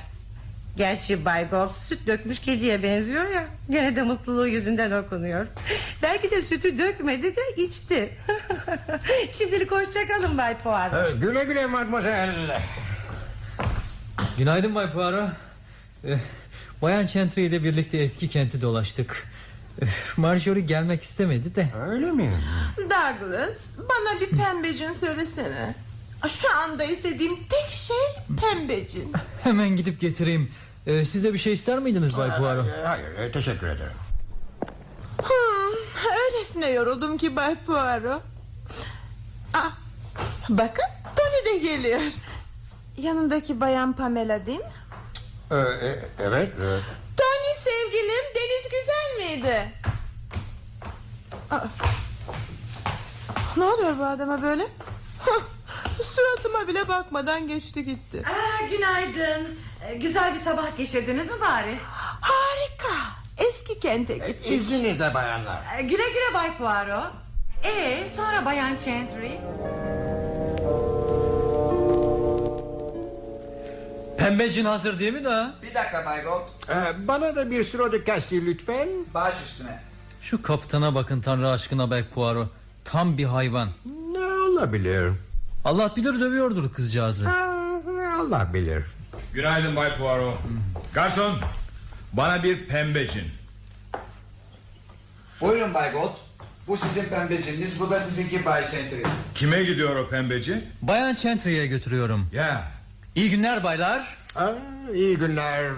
Gerçi 0.76 1.24
Bay 1.24 1.48
Gold 1.48 1.70
süt 1.88 2.06
dökmüş 2.06 2.38
kediye 2.40 2.82
benziyor 2.82 3.30
ya. 3.30 3.44
Gene 3.70 3.96
de 3.96 4.02
mutluluğu 4.02 4.48
yüzünden 4.48 4.90
okunuyor. 4.90 5.46
Belki 6.02 6.30
de 6.30 6.42
sütü 6.42 6.78
dökmedi 6.78 7.36
de 7.36 7.40
içti. 7.56 8.10
Şimdilik 9.38 9.70
hoşçakalın 9.72 10.38
Bay 10.38 10.56
Poirot. 10.58 11.08
Ee, 11.08 11.18
güle 11.20 11.44
güle 11.44 11.66
mademoiselle. 11.66 12.62
Günaydın 14.38 14.74
Bay 14.74 14.92
Poirot. 14.92 15.28
Ee, 16.04 16.18
Bayan 16.82 17.06
Chantry 17.06 17.46
ile 17.46 17.64
birlikte 17.64 17.98
eski 17.98 18.28
kenti 18.28 18.60
dolaştık. 18.62 19.26
Marjorie 20.16 20.60
gelmek 20.62 21.02
istemedi 21.02 21.54
de. 21.54 21.68
Öyle 21.88 22.10
mi? 22.12 22.30
Douglas 22.76 23.68
bana 23.78 24.20
bir 24.20 24.28
pembecin 24.30 24.92
söylesene. 24.92 25.74
Şu 26.28 26.56
anda 26.56 26.84
istediğim 26.84 27.36
tek 27.36 27.70
şey 27.70 28.36
pembecin. 28.40 29.12
Hemen 29.42 29.68
gidip 29.68 30.00
getireyim. 30.00 30.52
Ee, 30.86 31.04
siz 31.04 31.24
de 31.24 31.32
bir 31.32 31.38
şey 31.38 31.52
ister 31.52 31.78
miydiniz 31.78 32.16
Bay 32.16 32.36
Poirot? 32.38 32.66
Hayır, 32.84 33.16
hayır 33.16 33.32
teşekkür 33.32 33.66
ederim. 33.66 33.92
Hmm, 35.22 35.74
öylesine 36.26 36.70
yoruldum 36.70 37.18
ki 37.18 37.36
Bay 37.36 37.56
Poirot. 37.66 38.22
Ah, 39.54 39.72
bakın 40.48 40.84
Tony 41.16 41.54
de 41.54 41.58
geliyor. 41.58 42.00
Yanındaki 42.96 43.60
bayan 43.60 43.92
Pamela 43.92 44.46
değil 44.46 44.58
mi? 44.58 44.64
Ee, 45.50 45.56
e, 45.56 45.98
evet. 46.18 46.48
e, 46.48 46.68
Tony 47.16 47.54
sevgilim 47.58 48.24
deniz 48.34 48.64
güzel 48.70 49.28
miydi? 49.28 49.72
Aa, 51.50 51.64
ne 53.56 53.64
oluyor 53.64 53.98
bu 53.98 54.04
adama 54.04 54.42
böyle? 54.42 54.66
Suratıma 56.02 56.68
bile 56.68 56.88
bakmadan 56.88 57.48
geçti 57.48 57.84
gitti. 57.84 58.22
Aa, 58.26 58.66
günaydın. 58.66 59.58
Ee, 59.88 59.94
güzel 59.94 60.34
bir 60.34 60.40
sabah 60.40 60.76
geçirdiniz 60.76 61.28
mi 61.28 61.40
bari? 61.40 61.76
Harika. 62.20 62.96
Eski 63.38 63.80
kente 63.80 64.14
gittik. 64.14 64.52
İzninizle 64.52 65.14
bayanlar. 65.14 65.62
Ee, 65.78 65.82
güle 65.82 66.02
güle 66.08 66.34
Bay 66.34 66.56
Poirot. 66.58 67.12
Ee, 67.64 68.08
sonra 68.16 68.44
Bayan 68.44 68.76
Chantry. 68.84 69.30
Pembecin 74.18 74.64
hazır 74.64 74.98
değil 74.98 75.12
mi 75.12 75.24
daha? 75.24 75.54
Bir 75.62 75.74
dakika 75.74 76.04
Bay 76.06 76.22
Gold. 76.22 76.40
Ee, 76.68 77.08
bana 77.08 77.36
da 77.36 77.50
bir 77.50 77.64
siro 77.64 77.92
de 77.92 78.04
lütfen. 78.46 78.88
Baş 79.14 79.34
üstüne. 79.46 79.82
Şu 80.22 80.42
kaptana 80.42 80.94
bakın 80.94 81.20
Tanrı 81.20 81.50
aşkına 81.50 81.90
Bay 81.90 82.04
Poirot. 82.08 82.48
Tam 82.84 83.18
bir 83.18 83.24
hayvan. 83.24 83.68
Ne 84.12 84.24
olabilir? 84.24 85.12
Allah 85.64 85.96
bilir 85.96 86.20
dövüyordur 86.20 86.72
kızcağızı. 86.72 87.28
Allah 88.20 88.54
bilir. 88.54 88.84
Günaydın 89.32 89.76
Bay 89.76 89.98
Poirot. 89.98 90.38
Garson 90.94 91.38
bana 92.12 92.42
bir 92.42 92.66
pembecin. 92.68 93.24
Buyurun 95.40 95.74
Bay 95.74 95.92
Gold. 95.92 96.12
Bu 96.66 96.78
sizin 96.78 97.08
pembeciniz, 97.08 97.80
bu 97.80 97.90
da 97.90 98.00
sizinki 98.00 98.44
Bay 98.44 98.70
Gentry. 98.70 99.02
Kime 99.34 99.62
gidiyor 99.62 99.96
o 99.96 100.08
pembeci? 100.08 100.64
Bayan 100.82 101.14
Chantry'e 101.14 101.66
götürüyorum. 101.66 102.28
Ya. 102.32 102.68
İyi 103.14 103.30
günler 103.30 103.64
baylar. 103.64 104.16
Aa, 104.36 104.50
iyi 104.94 105.16
günler. 105.18 105.72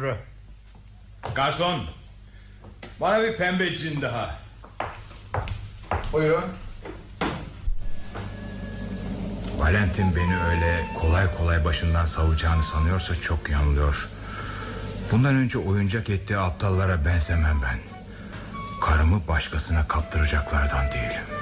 Garson 1.35 1.81
bana 3.01 3.23
bir 3.23 3.37
pembecin 3.37 4.01
daha. 4.03 4.39
Buyurun. 6.13 6.45
Valentin 9.63 10.17
beni 10.17 10.39
öyle 10.39 10.87
kolay 11.01 11.35
kolay 11.37 11.65
başından 11.65 12.07
savacağını 12.07 12.65
sanıyorsa 12.65 13.17
çok 13.17 13.51
yanılıyor. 13.51 14.09
Bundan 15.13 15.35
önce 15.35 15.59
oyuncak 15.59 16.11
ettiği 16.11 16.39
aptallara 16.39 17.05
benzemem 17.05 17.63
ben. 17.63 17.79
Karımı 18.81 19.29
başkasına 19.29 19.89
kaptıracaklardan 19.89 20.93
değilim. 20.93 21.42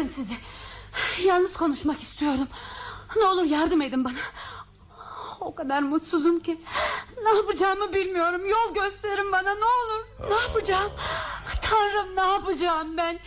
Bulabildim 0.00 0.08
sizi. 0.24 0.34
Yalnız 1.28 1.56
konuşmak 1.56 2.00
istiyorum. 2.00 2.48
Ne 3.16 3.24
olur 3.26 3.44
yardım 3.44 3.82
edin 3.82 4.04
bana. 4.04 4.14
O 5.40 5.54
kadar 5.54 5.82
mutsuzum 5.82 6.40
ki. 6.40 6.60
Ne 7.24 7.36
yapacağımı 7.36 7.92
bilmiyorum. 7.92 8.40
Yol 8.48 8.74
gösterin 8.74 9.32
bana 9.32 9.54
ne 9.54 9.64
olur. 9.64 10.30
Ne 10.30 10.34
yapacağım? 10.48 10.90
Tanrım 11.62 12.16
ne 12.16 12.20
yapacağım 12.32 12.96
ben? 12.96 13.18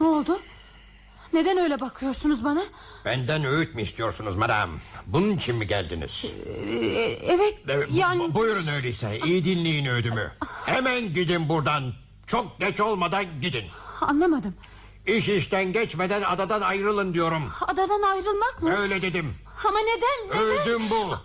Ne 0.00 0.06
oldu? 0.06 0.40
Neden 1.32 1.58
öyle 1.58 1.80
bakıyorsunuz 1.80 2.44
bana? 2.44 2.62
Benden 3.04 3.44
öğüt 3.44 3.74
mü 3.74 3.82
istiyorsunuz 3.82 4.36
madam? 4.36 4.70
Bunun 5.06 5.32
için 5.36 5.56
mi 5.56 5.66
geldiniz? 5.66 6.24
Ee, 6.24 6.50
evet 7.22 7.58
Evet, 7.68 7.88
bu- 7.90 7.96
yani... 7.96 8.20
bu- 8.20 8.34
buyurun 8.34 8.66
öyleyse 8.66 9.18
iyi 9.24 9.44
dinleyin 9.44 9.86
öğüdümü. 9.86 10.32
Hemen 10.66 11.14
gidin 11.14 11.48
buradan. 11.48 11.92
Çok 12.26 12.60
geç 12.60 12.80
olmadan 12.80 13.24
gidin. 13.42 13.64
Anlamadım. 14.00 14.54
İş 15.06 15.28
işten 15.28 15.72
geçmeden 15.72 16.22
adadan 16.22 16.60
ayrılın 16.60 17.14
diyorum. 17.14 17.52
Adadan 17.66 18.02
ayrılmak 18.02 18.62
mı? 18.62 18.76
Öyle 18.78 19.02
dedim. 19.02 19.34
Ama 19.64 19.78
neden? 19.80 20.28
Neden? 20.28 20.42
Öldüm 20.42 20.90
bu. 20.90 21.16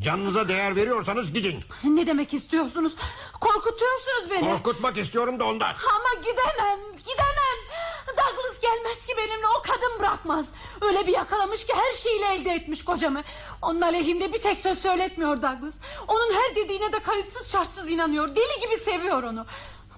Canınıza 0.00 0.48
değer 0.48 0.76
veriyorsanız 0.76 1.32
gidin. 1.32 1.60
Ne 1.84 2.06
demek 2.06 2.34
istiyorsunuz? 2.34 2.92
Korkutuyorsunuz 3.40 4.30
beni. 4.30 4.40
Korkutmak 4.50 4.98
istiyorum 4.98 5.40
da 5.40 5.44
ondan. 5.44 5.74
Ama 5.96 6.20
gidemem, 6.22 6.80
gidemem. 6.98 7.60
Douglas 8.08 8.60
gelmez 8.60 9.06
ki 9.06 9.12
benimle 9.16 9.46
o 9.58 9.62
kadın 9.62 9.98
bırakmaz. 10.00 10.46
Öyle 10.80 11.06
bir 11.06 11.12
yakalamış 11.12 11.64
ki 11.64 11.72
her 11.74 11.94
şeyiyle 11.94 12.26
elde 12.34 12.50
etmiş 12.50 12.84
kocamı. 12.84 13.22
Onun 13.62 13.80
aleyhinde 13.80 14.32
bir 14.32 14.42
tek 14.42 14.58
söz 14.58 14.82
söyletmiyor 14.82 15.30
Douglas. 15.42 15.74
Onun 16.08 16.34
her 16.34 16.56
dediğine 16.56 16.92
de 16.92 17.02
kayıtsız 17.02 17.52
şartsız 17.52 17.90
inanıyor. 17.90 18.28
Deli 18.36 18.60
gibi 18.60 18.76
seviyor 18.76 19.22
onu. 19.22 19.46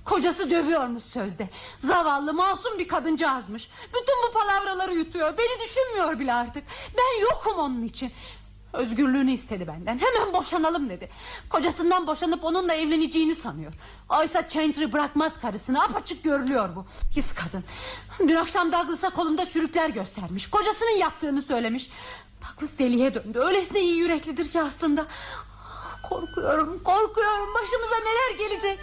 Kocası 0.05 0.51
dövüyormuş 0.51 1.03
sözde. 1.03 1.49
Zavallı 1.79 2.35
masum 2.35 2.79
bir 2.79 2.89
kadıncağızmış. 2.89 3.69
Bütün 3.89 4.15
bu 4.29 4.33
palavraları 4.33 4.95
yutuyor. 4.95 5.39
Beni 5.39 5.69
düşünmüyor 5.69 6.19
bile 6.19 6.35
artık. 6.35 6.65
Ben 6.97 7.21
yokum 7.21 7.59
onun 7.59 7.83
için. 7.83 8.13
Özgürlüğünü 8.73 9.31
istedi 9.33 9.67
benden. 9.67 9.99
Hemen 9.99 10.33
boşanalım 10.33 10.91
dedi. 10.91 11.09
Kocasından 11.49 12.07
boşanıp 12.07 12.45
onunla 12.45 12.75
evleneceğini 12.75 13.35
sanıyor. 13.35 13.73
Oysa 14.09 14.49
Chantry 14.49 14.93
bırakmaz 14.93 15.41
karısını. 15.41 15.85
Apaçık 15.85 16.25
görülüyor 16.25 16.77
bu. 16.77 16.87
His 17.17 17.27
kadın. 17.35 17.65
Dün 18.29 18.35
akşam 18.35 18.73
Douglas'a 18.73 19.11
kolunda 19.11 19.47
çürükler 19.47 19.91
göstermiş. 19.91 20.51
Kocasının 20.51 20.99
yaptığını 20.99 21.43
söylemiş. 21.43 21.91
Douglas 22.43 22.79
deliye 22.79 23.15
döndü. 23.15 23.39
Öylesine 23.39 23.81
iyi 23.81 23.97
yüreklidir 23.97 24.51
ki 24.51 24.61
aslında. 24.61 25.07
Korkuyorum, 26.03 26.83
korkuyorum. 26.85 27.55
Başımıza 27.55 27.95
neler 27.99 28.49
gelecek? 28.49 28.79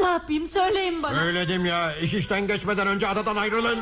Ne 0.00 0.06
yapayım 0.06 0.48
söyleyin 0.48 1.02
bana. 1.02 1.18
Söyledim 1.18 1.66
ya 1.66 1.96
iş 1.96 2.14
işten 2.14 2.46
geçmeden 2.46 2.86
önce 2.86 3.08
adadan 3.08 3.36
ayrılın. 3.36 3.78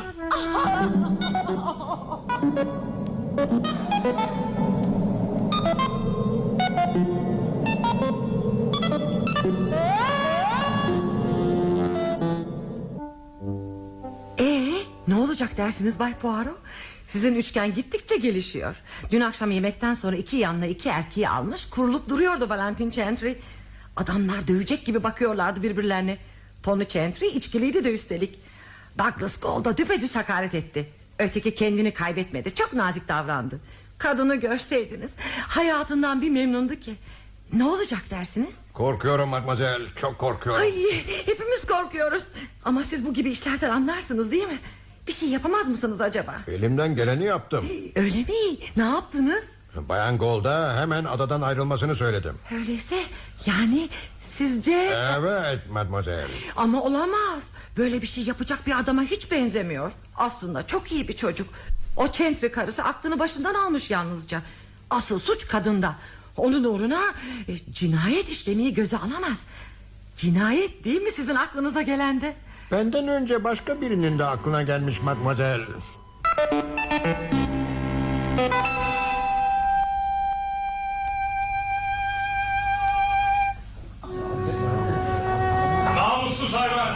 Ee, 14.39 14.71
ne 15.07 15.15
olacak 15.15 15.57
dersiniz 15.57 15.99
Bay 15.99 16.13
Poirot? 16.15 16.57
Sizin 17.11 17.35
üçgen 17.35 17.73
gittikçe 17.73 18.17
gelişiyor. 18.17 18.75
Dün 19.11 19.21
akşam 19.21 19.51
yemekten 19.51 19.93
sonra 19.93 20.15
iki 20.15 20.37
yanına 20.37 20.65
iki 20.65 20.89
erkeği 20.89 21.29
almış... 21.29 21.69
...kurulup 21.69 22.09
duruyordu 22.09 22.49
Valentin 22.49 22.89
Chantry. 22.89 23.33
Adamlar 23.95 24.47
dövecek 24.47 24.85
gibi 24.85 25.03
bakıyorlardı 25.03 25.63
birbirlerine. 25.63 26.17
Tony 26.63 26.85
Chantry 26.85 27.25
içkiliydi 27.27 27.83
de 27.83 27.93
üstelik. 27.93 28.39
Douglas 28.99 29.39
Gold'a 29.39 29.77
düpedüz 29.77 30.15
hakaret 30.15 30.55
etti. 30.55 30.89
Öteki 31.19 31.55
kendini 31.55 31.93
kaybetmedi. 31.93 32.55
Çok 32.55 32.73
nazik 32.73 33.07
davrandı. 33.07 33.59
Kadını 33.97 34.35
görseydiniz... 34.35 35.11
...hayatından 35.47 36.21
bir 36.21 36.29
memnundu 36.29 36.75
ki. 36.75 36.95
Ne 37.53 37.65
olacak 37.65 38.01
dersiniz? 38.11 38.59
Korkuyorum 38.73 39.29
mademoiselle 39.29 39.85
çok 39.95 40.17
korkuyorum. 40.17 40.61
Ay 40.61 40.71
hepimiz 41.25 41.67
korkuyoruz. 41.67 42.23
Ama 42.65 42.83
siz 42.83 43.05
bu 43.05 43.13
gibi 43.13 43.29
işlerden 43.29 43.69
anlarsınız 43.69 44.31
değil 44.31 44.47
mi? 44.47 44.57
Bir 45.07 45.13
şey 45.13 45.29
yapamaz 45.29 45.67
mısınız 45.67 46.01
acaba? 46.01 46.35
Elimden 46.47 46.95
geleni 46.95 47.25
yaptım. 47.25 47.65
Öyle 47.95 48.17
mi? 48.17 48.57
Ne 48.77 48.83
yaptınız? 48.83 49.45
Bayan 49.75 50.17
Gold'a 50.17 50.81
hemen 50.81 51.05
adadan 51.05 51.41
ayrılmasını 51.41 51.95
söyledim. 51.95 52.37
Öyleyse 52.51 53.03
yani 53.45 53.89
sizce... 54.27 54.93
Evet 55.19 55.59
mademoiselle. 55.71 56.27
Ama 56.55 56.81
olamaz. 56.81 57.43
Böyle 57.77 58.01
bir 58.01 58.07
şey 58.07 58.23
yapacak 58.23 58.67
bir 58.67 58.79
adama 58.79 59.01
hiç 59.03 59.31
benzemiyor. 59.31 59.91
Aslında 60.15 60.67
çok 60.67 60.91
iyi 60.91 61.07
bir 61.07 61.15
çocuk. 61.15 61.47
O 61.97 62.07
çentri 62.07 62.51
karısı 62.51 62.83
aklını 62.83 63.19
başından 63.19 63.53
almış 63.53 63.89
yalnızca. 63.89 64.41
Asıl 64.89 65.19
suç 65.19 65.47
kadında. 65.47 65.95
Onun 66.37 66.63
uğruna 66.63 67.01
e, 67.47 67.57
cinayet 67.73 68.29
işlemeyi 68.29 68.73
göze 68.73 68.97
alamaz. 68.97 69.39
Cinayet 70.17 70.83
değil 70.83 71.01
mi 71.01 71.11
sizin 71.11 71.35
aklınıza 71.35 71.81
gelen 71.81 72.21
de? 72.21 72.35
Benden 72.71 73.07
önce 73.07 73.43
başka 73.43 73.81
birinin 73.81 74.19
de 74.19 74.25
aklına 74.25 74.63
gelmiş 74.63 75.01
matmazel. 75.01 75.61
Namussuz 85.95 86.53
hayvan. 86.53 86.95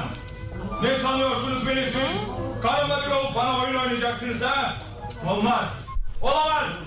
Ne 0.81 0.95
sanıyorsunuz 0.95 1.67
beni 1.67 1.83
siz? 1.83 2.19
Karımla 2.61 3.05
bir 3.05 3.11
olup 3.11 3.35
bana 3.35 3.63
oyun 3.63 3.75
oynayacaksınız 3.75 4.41
ha? 4.41 4.73
Olmaz. 5.29 5.87
Olamaz. 6.21 6.83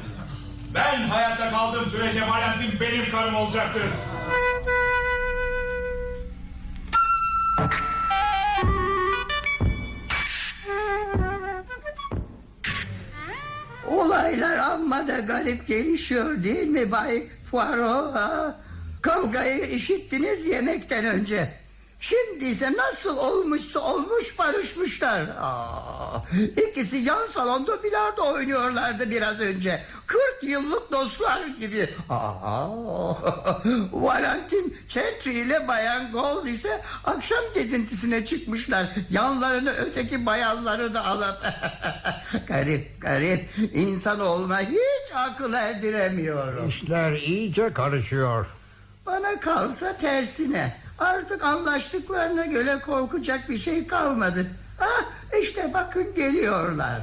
Ben 0.75 1.03
hayatta 1.03 1.51
kaldığım 1.51 1.87
sürece 1.87 2.29
Valentin 2.29 2.81
benim 2.81 3.11
karım 3.11 3.35
olacaktır. 3.35 3.89
Olaylar 13.87 14.57
amma 14.57 15.07
da 15.09 15.19
garip 15.19 15.67
gelişiyor 15.69 16.45
değil 16.45 16.69
mi 16.69 16.91
Bay 16.91 17.27
Poirot? 17.51 18.15
ha? 18.15 18.57
Kavgayı 19.03 19.65
işittiniz 19.67 20.47
yemekten 20.47 21.05
önce. 21.05 21.49
Şimdi 22.01 22.45
ise 22.45 22.73
nasıl 22.77 23.17
olmuşsa 23.17 23.81
olmuş 23.81 24.39
barışmışlar. 24.39 25.21
Aa, 25.41 26.23
ikisi 26.69 26.97
yan 26.97 27.27
salonda 27.27 27.83
bilardo 27.83 28.33
oynuyorlardı 28.33 29.11
biraz 29.11 29.41
önce. 29.41 29.83
40 30.07 30.21
yıllık 30.43 30.93
dostlar 30.93 31.47
gibi. 31.47 31.89
Aa, 32.11 32.69
Valentin 33.93 34.77
Chetri 34.89 35.33
ile 35.41 35.69
Bayan 35.69 36.13
Gold 36.13 36.47
ise 36.47 36.81
akşam 37.05 37.45
gezintisine 37.55 38.27
çıkmışlar. 38.27 38.87
Yanlarını 39.11 39.71
öteki 39.71 40.27
bayanları 40.27 40.95
da 40.95 41.07
alıp. 41.07 41.43
garip 42.49 43.01
garip. 43.01 43.49
İnsanoğluna 43.73 44.61
hiç 44.61 45.13
akıl 45.15 45.53
erdiremiyorum. 45.53 46.69
İşler 46.69 47.13
iyice 47.13 47.73
karışıyor. 47.73 48.47
Bana 49.07 49.41
kalsa 49.41 49.97
tersine. 49.97 50.88
Artık 50.99 51.45
anlaştıklarına 51.45 52.47
göre 52.47 52.79
korkacak 52.87 53.49
bir 53.49 53.59
şey 53.59 53.87
kalmadı. 53.87 54.47
Ah 54.81 55.05
işte 55.43 55.71
bakın 55.75 56.15
geliyorlar. 56.15 57.01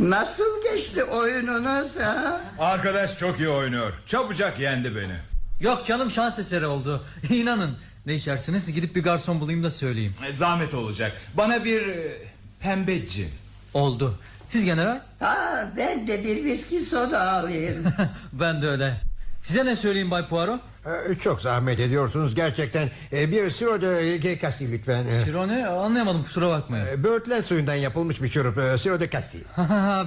Nasıl 0.00 0.62
geçti 0.62 1.04
oyununuz 1.04 1.96
ha? 2.00 2.40
Arkadaş 2.58 3.18
çok 3.18 3.38
iyi 3.38 3.48
oynuyor. 3.48 3.92
Çabucak 4.06 4.60
yendi 4.60 4.96
beni. 4.96 5.16
Yok 5.60 5.86
canım 5.86 6.10
şans 6.10 6.38
eseri 6.38 6.66
oldu. 6.66 7.04
İnanın. 7.30 7.78
Ne 8.06 8.14
içersiniz 8.14 8.72
gidip 8.74 8.96
bir 8.96 9.02
garson 9.02 9.40
bulayım 9.40 9.64
da 9.64 9.70
söyleyeyim. 9.70 10.14
E, 10.28 10.32
Zahmet 10.32 10.74
olacak. 10.74 11.12
Bana 11.34 11.64
bir 11.64 11.88
e, 11.88 12.18
pembe 12.60 13.08
cin. 13.08 13.28
Oldu. 13.74 14.18
Siz 14.48 14.64
general? 14.64 15.00
Ha, 15.20 15.70
ben 15.76 16.08
de 16.08 16.24
bir 16.24 16.44
viski 16.44 16.80
soda 16.80 17.30
alayım. 17.30 17.84
ben 18.32 18.62
de 18.62 18.68
öyle. 18.68 19.00
Size 19.42 19.64
ne 19.64 19.76
söyleyeyim 19.76 20.10
Bay 20.10 20.28
Poirot? 20.28 20.60
Ee, 20.86 21.14
Çok 21.14 21.40
zahmet 21.40 21.80
ediyorsunuz 21.80 22.34
gerçekten. 22.34 22.90
Ee, 23.12 23.30
Bir 23.30 23.50
siro 23.50 23.80
de 23.82 24.38
Casti 24.42 24.72
lütfen. 24.72 25.06
Ee, 25.06 25.24
Siro 25.24 25.48
ne? 25.48 25.66
Anlayamadım 25.66 26.22
kusura 26.24 26.48
bakmayın. 26.50 26.86
e, 26.86 27.04
Böğürtlen 27.04 27.42
suyundan 27.42 27.74
yapılmış 27.74 28.22
bir 28.22 28.28
şurup. 28.28 28.58
e, 28.58 28.78
Siro 28.78 29.00
de 29.00 29.10
Casti. 29.10 29.38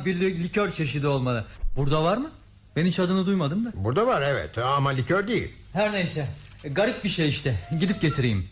bir 0.05 0.19
li- 0.19 0.43
likör 0.43 0.71
çeşidi 0.71 1.07
olmalı. 1.07 1.45
Burada 1.75 2.03
var 2.03 2.17
mı? 2.17 2.31
Ben 2.75 2.85
hiç 2.85 2.99
adını 2.99 3.25
duymadım 3.25 3.65
da. 3.65 3.71
Burada 3.75 4.07
var 4.07 4.21
evet 4.21 4.57
ama 4.57 4.89
likör 4.89 5.27
değil. 5.27 5.53
Her 5.73 5.93
neyse. 5.93 6.27
E, 6.63 6.69
Garip 6.69 7.03
bir 7.03 7.09
şey 7.09 7.29
işte. 7.29 7.55
Gidip 7.79 8.01
getireyim. 8.01 8.47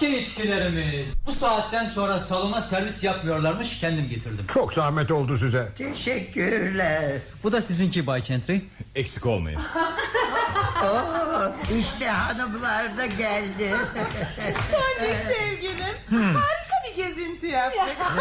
İşte 0.00 0.18
içkilerimiz. 0.18 1.14
Bu 1.26 1.32
saatten 1.32 1.86
sonra 1.86 2.18
salona 2.18 2.60
servis 2.60 3.04
yapmıyorlarmış. 3.04 3.80
Kendim 3.80 4.08
getirdim. 4.08 4.46
Çok 4.54 4.72
zahmet 4.72 5.10
oldu 5.10 5.38
size. 5.38 5.68
Teşekkürler. 5.78 7.18
Bu 7.44 7.52
da 7.52 7.62
sizinki 7.62 8.06
Bay 8.06 8.22
Chantry. 8.22 8.58
Eksik 8.94 9.26
olmayın. 9.26 9.60
Oo, 10.84 11.52
işte 11.80 12.06
hanımlar 12.06 12.96
da 12.98 13.06
geldi. 13.06 13.70
Tony 14.70 15.08
sevgilim. 15.28 16.34
Harika 16.34 16.74
bir 16.90 16.96
gezinti 17.04 17.46
yaptık. 17.46 17.96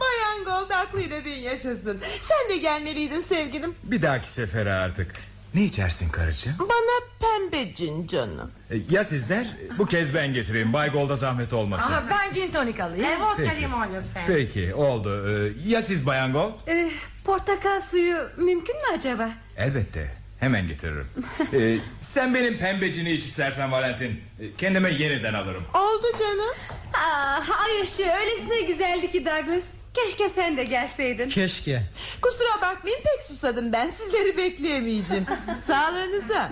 Bayan 0.00 0.44
Gold 0.44 0.70
aklıyla 0.70 1.24
bin 1.24 1.36
yaşasın. 1.36 2.00
Sen 2.20 2.50
de 2.50 2.56
gelmeliydin 2.56 3.20
sevgilim. 3.20 3.74
Bir 3.82 4.02
dahaki 4.02 4.30
sefere 4.30 4.72
artık. 4.72 5.31
Ne 5.54 5.62
içersin 5.62 6.08
karıcığım? 6.08 6.52
Bana 6.58 7.00
pembe 7.20 7.74
cin 7.74 8.06
canım. 8.06 8.50
E, 8.70 8.76
Ya 8.90 9.04
sizler? 9.04 9.46
Bu 9.78 9.86
kez 9.86 10.14
ben 10.14 10.32
getireyim. 10.32 10.72
Bay 10.72 10.90
Gold'a 10.90 11.16
zahmet 11.16 11.52
olmasın. 11.52 11.92
Aha, 11.92 12.04
ben 12.10 12.32
gin 12.32 12.50
tonik 12.52 12.80
alayım. 12.80 13.04
E, 13.04 13.20
vodka 13.20 13.42
Peki. 13.48 13.62
limon 13.62 13.86
lütfen. 13.94 14.22
Peki 14.26 14.74
oldu. 14.74 15.28
E, 15.30 15.52
Ya 15.68 15.82
siz 15.82 16.06
Bayan 16.06 16.32
Gold? 16.32 16.52
Ee, 16.68 16.90
portakal 17.24 17.80
suyu 17.80 18.16
mümkün 18.36 18.76
mü 18.76 18.82
acaba? 18.98 19.30
Elbette. 19.56 20.10
Hemen 20.40 20.68
getiririm. 20.68 21.06
E, 21.52 21.78
sen 22.00 22.34
benim 22.34 22.58
pembecini 22.58 23.10
iç 23.12 23.24
istersen 23.24 23.72
Valentin. 23.72 24.20
E, 24.40 24.56
Kendime 24.58 24.90
yeniden 24.90 25.34
alırım. 25.34 25.64
Oldu 25.74 26.06
canım. 26.18 26.54
Ah, 26.94 27.64
ay 27.64 27.82
ışığı 27.82 28.10
öylesine 28.20 28.60
güzeldi 28.60 29.12
ki 29.12 29.26
Douglas. 29.26 29.62
Keşke 29.94 30.28
sen 30.28 30.56
de 30.56 30.64
gelseydin. 30.64 31.28
Keşke. 31.30 31.82
Kusura 32.22 32.60
bakmayın 32.62 32.98
pek 33.04 33.22
susadım 33.22 33.72
ben 33.72 33.90
sizleri 33.90 34.36
bekleyemeyeceğim. 34.36 35.26
Sağlığınıza. 35.66 36.50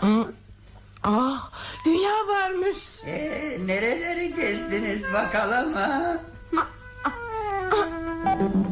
Hmm. 0.00 0.24
Ah, 1.02 1.50
dünya 1.86 2.12
varmış. 2.28 3.04
Ee, 3.06 3.56
nereleri 3.66 4.34
gezdiniz 4.34 5.02
bakalım 5.12 5.74
ha? 5.74 6.16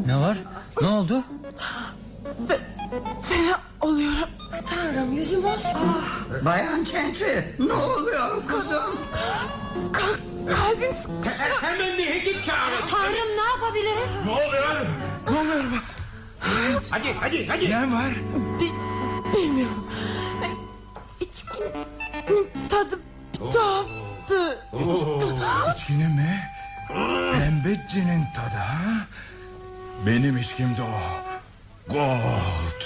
Ne 0.06 0.20
var? 0.20 0.36
Ne 0.80 0.86
oldu? 0.86 1.24
Fena 3.22 3.60
oluyorum. 3.80 4.28
Tanrım 4.70 5.12
yüzüm 5.12 5.44
olsun. 5.44 5.70
Bayan 6.44 6.84
Çentri 6.84 7.44
ne 7.58 7.72
oluyor 7.72 8.46
kuzum? 8.46 8.98
Kalk, 9.92 10.20
kalbim 10.56 10.92
sıkışıyor. 10.92 11.62
Hemen 11.62 11.98
bir 11.98 12.06
hekim 12.06 12.42
çağırın. 12.42 12.88
Tanrım 12.90 13.36
ne 13.36 13.42
yapabiliriz? 13.54 14.12
Ne 14.24 14.30
oluyor? 14.30 14.86
Ne 15.30 15.38
oluyor? 15.38 15.64
Hadi 16.90 17.12
hadi 17.20 17.46
hadi. 17.48 17.70
Ne 17.70 17.92
var? 17.92 18.10
Bi- 18.60 19.32
bilmiyorum. 19.36 19.88
İçkinin 21.20 22.48
tadı 22.68 22.98
tuhaftı. 23.50 24.58
İçkinin 25.76 26.10
mi? 26.10 26.50
Pembecinin 27.38 28.24
tadı 28.34 28.56
ha? 28.56 29.06
Benim 30.06 30.36
içkim 30.36 30.76
de 30.76 30.82
o. 30.82 31.00
Gold. 31.92 32.82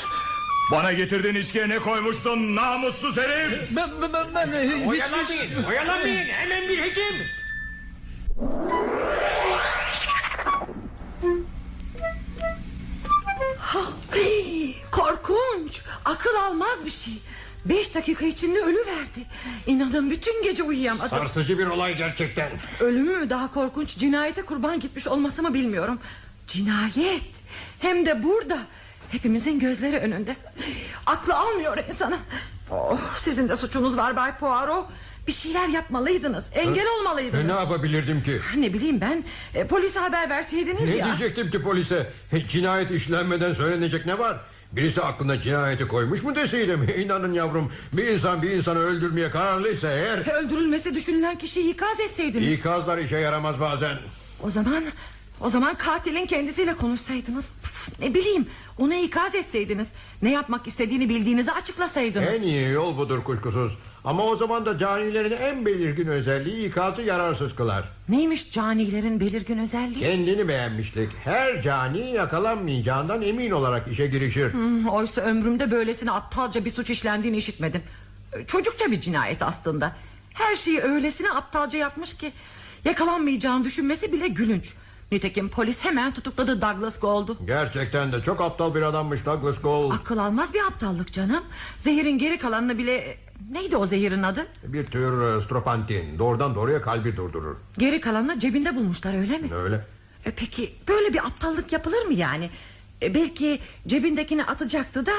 Bana 0.71 0.93
getirdiğin 0.93 1.35
içkiye 1.35 1.69
ne 1.69 1.79
koymuştun 1.79 2.57
namussuz 2.57 3.17
herif? 3.19 3.61
Ben, 3.77 3.91
ben, 4.03 4.13
ben, 4.13 4.35
ben 4.35 4.47
hiç- 4.63 4.87
Oyalanmayın, 4.89 5.65
oyalanmayın. 5.65 6.27
Hemen 6.27 6.69
bir 6.69 6.79
hekim. 6.79 7.15
Korkunç. 14.93 15.81
Akıl 16.05 16.35
almaz 16.35 16.85
bir 16.85 16.91
şey. 16.91 17.13
Beş 17.65 17.95
dakika 17.95 18.27
içinde 18.27 18.61
ölü 18.61 18.79
verdi. 18.79 19.27
İnanın 19.67 20.11
bütün 20.11 20.43
gece 20.43 20.63
uyuyamadım. 20.63 21.09
Sarsıcı 21.09 21.59
bir 21.59 21.67
olay 21.67 21.97
gerçekten. 21.97 22.51
Ölümü 22.81 23.17
mü 23.17 23.31
daha 23.31 23.53
korkunç 23.55 23.99
cinayete 23.99 24.43
kurban 24.43 24.81
gitmiş 24.81 25.07
olması 25.07 25.43
mı 25.43 25.55
bilmiyorum. 25.55 25.99
Cinayet. 26.47 27.23
Hem 27.79 28.07
de 28.07 28.23
burada. 28.23 28.59
Hepimizin 29.11 29.59
gözleri 29.61 29.97
önünde. 29.99 30.37
Aklı 31.07 31.35
almıyor 31.35 31.79
insanı. 31.89 32.17
Oh, 32.71 33.01
sizin 33.19 33.49
de 33.49 33.57
suçunuz 33.57 33.97
var 33.97 34.17
Bay 34.17 34.37
Poirot. 34.39 34.87
Bir 35.27 35.33
şeyler 35.33 35.69
yapmalıydınız. 35.69 36.45
Engel 36.55 36.87
E, 36.87 36.89
olmalıydınız. 36.91 37.45
ne 37.47 37.53
yapabilirdim 37.53 38.23
ki? 38.23 38.41
Ne 38.57 38.73
bileyim 38.75 39.01
ben. 39.01 39.25
E, 39.55 39.67
polise 39.67 39.99
haber 39.99 40.31
verseydiniz 40.31 40.89
Ne 40.89 40.97
ya. 40.97 41.05
diyecektim 41.05 41.51
ki 41.51 41.63
polise? 41.63 42.13
Cinayet 42.49 42.91
işlenmeden 42.91 43.53
söylenecek 43.53 44.07
ne 44.07 44.19
var? 44.19 44.37
Birisi 44.73 45.01
aklına 45.03 45.41
cinayeti 45.41 45.89
koymuş 45.89 46.23
mu 46.23 46.35
deseydim? 46.35 46.83
İnanın 46.97 47.33
yavrum 47.33 47.73
bir 47.93 48.05
insan 48.07 48.43
bir 48.43 48.51
insanı 48.51 48.79
öldürmeye 48.79 49.31
kararlıysa 49.31 49.91
eğer... 49.93 50.43
Öldürülmesi 50.43 50.95
düşünülen 50.95 51.39
kişiyi 51.39 51.71
ikaz 51.71 52.01
etseydiniz. 52.01 52.53
İkazlar 52.53 52.99
işe 52.99 53.19
yaramaz 53.19 53.61
bazen. 53.61 53.97
O 54.43 54.51
zaman 54.51 54.85
o 55.41 55.51
zaman 55.51 55.75
katilin 55.75 56.27
kendisiyle 56.27 56.75
konuşsaydınız. 56.75 57.45
Ne 58.01 58.15
bileyim 58.15 58.47
onu 58.79 58.95
ikaz 58.95 59.35
etseydiniz. 59.35 59.89
Ne 60.23 60.31
yapmak 60.31 60.67
istediğini 60.67 61.09
bildiğinizi 61.09 61.53
açıklasaydınız. 61.53 62.29
En 62.29 62.43
iyi 62.43 62.69
yol 62.71 62.97
budur 62.97 63.25
kuşkusuz. 63.25 63.79
Ama 64.05 64.23
o 64.23 64.37
zaman 64.37 64.67
da 64.67 64.79
canilerin 64.79 65.37
en 65.37 65.67
belirgin 65.67 66.07
özelliği 66.07 66.69
ikazı 66.69 67.03
yararsız 67.03 67.55
kılar. 67.55 67.85
Neymiş 68.09 68.53
canilerin 68.53 69.21
belirgin 69.21 69.59
özelliği? 69.59 70.01
Kendini 70.01 70.49
beğenmişlik. 70.49 71.11
Her 71.25 71.63
cani 71.63 72.11
yakalanmayacağından 72.11 73.23
emin 73.23 73.51
olarak 73.51 73.89
işe 73.89 74.07
girişir. 74.07 74.53
Hmm, 74.53 74.89
oysa 74.89 75.21
ömrümde 75.21 75.71
böylesine 75.71 76.11
aptalca 76.13 76.65
bir 76.65 76.71
suç 76.71 76.91
işlendiğini 76.91 77.37
işitmedim. 77.37 77.83
Çocukça 78.47 78.91
bir 78.91 79.01
cinayet 79.01 79.43
aslında. 79.43 79.93
Her 80.35 80.57
şeyi 80.57 80.81
öylesine 80.81 81.31
aptalca 81.31 81.79
yapmış 81.79 82.15
ki... 82.15 82.33
...yakalanmayacağını 82.85 83.65
düşünmesi 83.65 84.13
bile 84.13 84.29
gülünç. 84.29 84.73
Nitekim 85.13 85.49
polis 85.49 85.85
hemen 85.85 86.15
tutukladı 86.15 86.63
Douglas 86.63 87.01
Gould'u. 87.01 87.37
Gerçekten 87.47 88.13
de 88.13 88.23
çok 88.23 88.41
aptal 88.41 88.75
bir 88.75 88.83
adammış 88.83 89.27
Douglas 89.27 89.61
Gold. 89.61 89.93
Akıl 89.93 90.19
almaz 90.19 90.55
bir 90.55 90.61
aptallık 90.65 91.13
canım. 91.13 91.45
Zehirin 91.79 92.19
geri 92.19 92.39
kalanını 92.39 92.79
bile... 92.79 93.19
Neydi 93.51 93.77
o 93.77 93.87
zehirin 93.87 94.23
adı? 94.23 94.47
Bir 94.65 94.87
tür 94.87 95.23
e, 95.23 95.43
stropantin. 95.43 96.19
Doğrudan 96.19 96.55
doğruya 96.55 96.83
kalbi 96.83 97.17
durdurur. 97.17 97.57
Geri 97.79 98.01
kalanını 98.01 98.41
cebinde 98.41 98.77
bulmuşlar 98.77 99.19
öyle 99.21 99.39
mi? 99.39 99.55
Öyle. 99.55 99.87
E 100.25 100.31
peki 100.31 100.75
böyle 100.89 101.13
bir 101.13 101.19
aptallık 101.19 101.73
yapılır 101.73 102.07
mı 102.07 102.15
yani? 102.15 102.51
E 103.03 103.15
belki 103.15 103.59
cebindekini 103.87 104.45
atacaktı 104.45 105.07
da... 105.07 105.13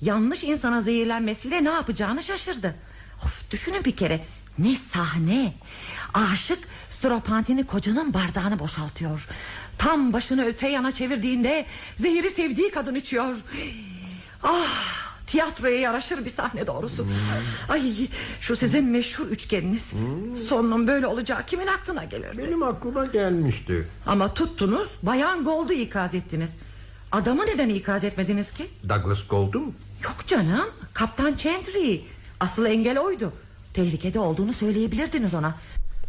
...yanlış 0.00 0.44
insana 0.44 0.80
zehirlenmesiyle 0.80 1.64
ne 1.64 1.68
yapacağını 1.70 2.22
şaşırdı. 2.22 2.74
Of 3.24 3.50
düşünün 3.52 3.84
bir 3.84 3.96
kere. 3.96 4.20
Ne 4.58 4.76
sahne. 4.76 5.54
Aşık 6.14 6.68
Stropantini 6.98 7.66
kocanın 7.66 8.14
bardağını 8.14 8.58
boşaltıyor. 8.58 9.26
Tam 9.78 10.12
başını 10.12 10.44
öte 10.44 10.68
yana 10.68 10.92
çevirdiğinde... 10.92 11.66
...zehiri 11.96 12.30
sevdiği 12.30 12.70
kadın 12.70 12.94
içiyor. 12.94 13.34
Ah 14.42 15.04
tiyatroya 15.26 15.78
yaraşır 15.80 16.24
bir 16.24 16.30
sahne 16.30 16.66
doğrusu. 16.66 17.06
Ay 17.68 18.08
şu 18.40 18.56
sizin 18.56 18.84
meşhur 18.84 19.26
üçgeniniz. 19.26 19.90
Sonunun 20.48 20.86
böyle 20.86 21.06
olacağı 21.06 21.46
kimin 21.46 21.66
aklına 21.66 22.04
gelirdi? 22.04 22.38
Benim 22.46 22.62
aklıma 22.62 23.06
gelmişti. 23.06 23.88
Ama 24.06 24.34
tuttunuz 24.34 24.88
bayan 25.02 25.44
Gold'u 25.44 25.72
ikaz 25.72 26.14
ettiniz. 26.14 26.52
Adamı 27.12 27.46
neden 27.46 27.68
ikaz 27.68 28.04
etmediniz 28.04 28.52
ki? 28.52 28.66
Douglas 28.88 29.26
Gold'u 29.28 29.60
mu? 29.60 29.72
Yok 30.04 30.16
canım 30.26 30.68
Kaptan 30.94 31.34
Chantry. 31.36 32.00
Asıl 32.40 32.66
engel 32.66 32.98
oydu. 32.98 33.32
Tehlikede 33.74 34.18
olduğunu 34.20 34.52
söyleyebilirdiniz 34.52 35.34
ona. 35.34 35.54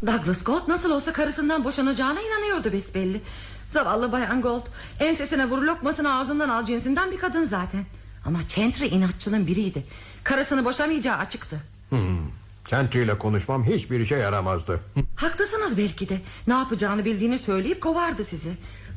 Douglas 0.02 0.44
Gold 0.44 0.68
nasıl 0.68 0.92
olsa 0.92 1.14
karısından 1.14 1.64
boşanacağına 1.64 2.20
inanıyordu 2.22 2.72
besbelli. 2.74 3.22
Zavallı 3.70 4.12
bayan 4.12 4.42
Gold. 4.42 4.64
Ensesine 5.00 5.46
vur 5.46 5.62
lokmasını 5.62 6.16
ağzından 6.16 6.50
al 6.50 6.66
cinsinden 6.66 7.12
bir 7.12 7.18
kadın 7.18 7.44
zaten. 7.46 7.86
Ama 8.26 8.40
Chantry 8.48 8.88
inatçının 8.88 9.48
biriydi. 9.48 9.84
Karısını 10.24 10.66
boşamayacağı 10.66 11.18
açıktı. 11.18 11.60
Hmm. 11.90 12.18
Chantry 12.68 13.04
ile 13.04 13.18
konuşmam 13.18 13.66
hiçbir 13.66 14.00
işe 14.00 14.16
yaramazdı. 14.16 14.80
Haklısınız 15.16 15.78
belki 15.78 16.10
de. 16.10 16.18
Ne 16.48 16.54
yapacağını 16.54 17.06
bildiğini 17.06 17.40
söyleyip 17.40 17.82
kovardı 17.82 18.26
sizi. 18.26 18.52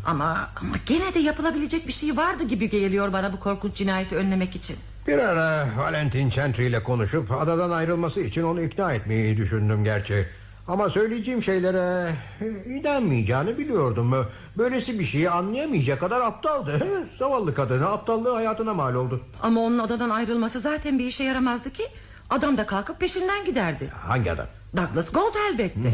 Ama 0.07 0.51
ama 0.61 0.77
gene 0.87 1.15
de 1.15 1.19
yapılabilecek 1.19 1.87
bir 1.89 1.93
şey 1.93 2.17
vardı 2.17 2.43
gibi 2.45 2.71
geliyor 2.71 3.13
bana 3.13 3.33
bu 3.33 3.41
korkunç 3.41 3.75
cinayeti 3.75 4.17
önlemek 4.17 4.57
için. 4.57 4.77
Bir 5.07 5.19
ara 5.19 5.69
Valentin 5.79 6.31
Chantry 6.31 6.67
ile 6.67 6.83
konuşup 6.83 7.33
adadan 7.33 7.71
ayrılması 7.71 8.21
için 8.21 8.43
onu 8.43 8.63
ikna 8.63 8.93
etmeyi 8.93 9.37
düşündüm 9.37 9.85
gerçi. 9.85 10.27
Ama 10.69 10.91
söyleyeceğim 10.91 11.43
şeylere 11.43 12.13
e, 12.41 12.75
inanmayacağını 12.75 13.59
biliyordum. 13.59 14.27
Böylesi 14.59 14.99
bir 14.99 15.05
şeyi 15.05 15.31
anlayamayacak 15.31 16.01
kadar 16.01 16.21
aptaldı. 16.21 16.81
Zavallı 17.19 17.55
kadını 17.55 17.87
aptallığı 17.89 18.35
hayatına 18.35 18.75
mal 18.75 18.95
oldu. 18.95 19.21
Ama 19.43 19.61
onun 19.61 19.79
adadan 19.79 20.11
ayrılması 20.11 20.61
zaten 20.61 20.99
bir 20.99 21.07
işe 21.07 21.25
yaramazdı 21.25 21.71
ki. 21.71 21.83
Adam 22.31 22.57
da 22.57 22.67
kalkıp 22.67 23.01
peşinden 23.01 23.45
giderdi. 23.45 23.89
Hangi 24.07 24.33
adam? 24.33 24.47
Douglas 24.77 25.13
Gold 25.13 25.35
elbette. 25.53 25.93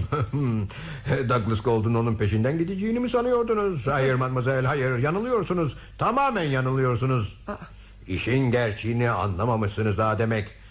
Douglas 1.29 1.63
Gold'un 1.63 1.95
onun 1.95 2.17
peşinden 2.17 2.59
gideceğini 2.59 3.01
mi 3.01 3.11
sanıyordunuz? 3.11 3.87
Hayır 3.87 4.15
mademoiselle 4.15 4.67
hayır 4.67 4.99
yanılıyorsunuz. 4.99 5.77
Tamamen 5.99 6.43
yanılıyorsunuz. 6.45 7.41
İşin 8.07 8.51
gerçeğini 8.51 9.11
anlamamışsınız 9.11 9.99
daha 9.99 10.19
demek. 10.19 10.64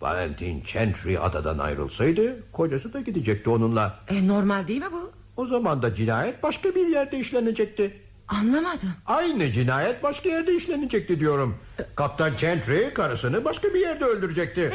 Valentin 0.00 0.62
Chantry 0.62 1.18
adadan 1.18 1.58
ayrılsaydı 1.58 2.52
kocası 2.52 2.92
da 2.92 3.00
gidecekti 3.00 3.50
onunla. 3.50 3.98
E, 4.08 4.26
normal 4.28 4.68
değil 4.68 4.80
mi 4.80 4.92
bu? 4.92 5.12
O 5.36 5.46
zaman 5.46 5.82
da 5.82 5.94
cinayet 5.94 6.42
başka 6.42 6.74
bir 6.74 6.86
yerde 6.86 7.18
işlenecekti. 7.18 8.00
Anlamadım. 8.28 8.88
Aynı 9.06 9.52
cinayet 9.52 10.02
başka 10.02 10.28
yerde 10.28 10.56
işlenecekti 10.56 11.20
diyorum. 11.20 11.58
Kaptan 11.94 12.30
Chantry 12.38 12.94
karısını 12.94 13.44
başka 13.44 13.68
bir 13.74 13.80
yerde 13.80 14.04
öldürecekti. 14.04 14.72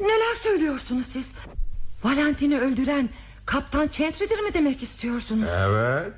Neler 0.00 0.34
söylüyorsunuz 0.42 1.06
siz? 1.06 1.30
Valentin'i 2.04 2.60
öldüren 2.60 3.08
Kaptan 3.46 3.88
Chantry'dir 3.88 4.38
mi 4.40 4.54
demek 4.54 4.82
istiyorsunuz? 4.82 5.48
Evet. 5.58 6.12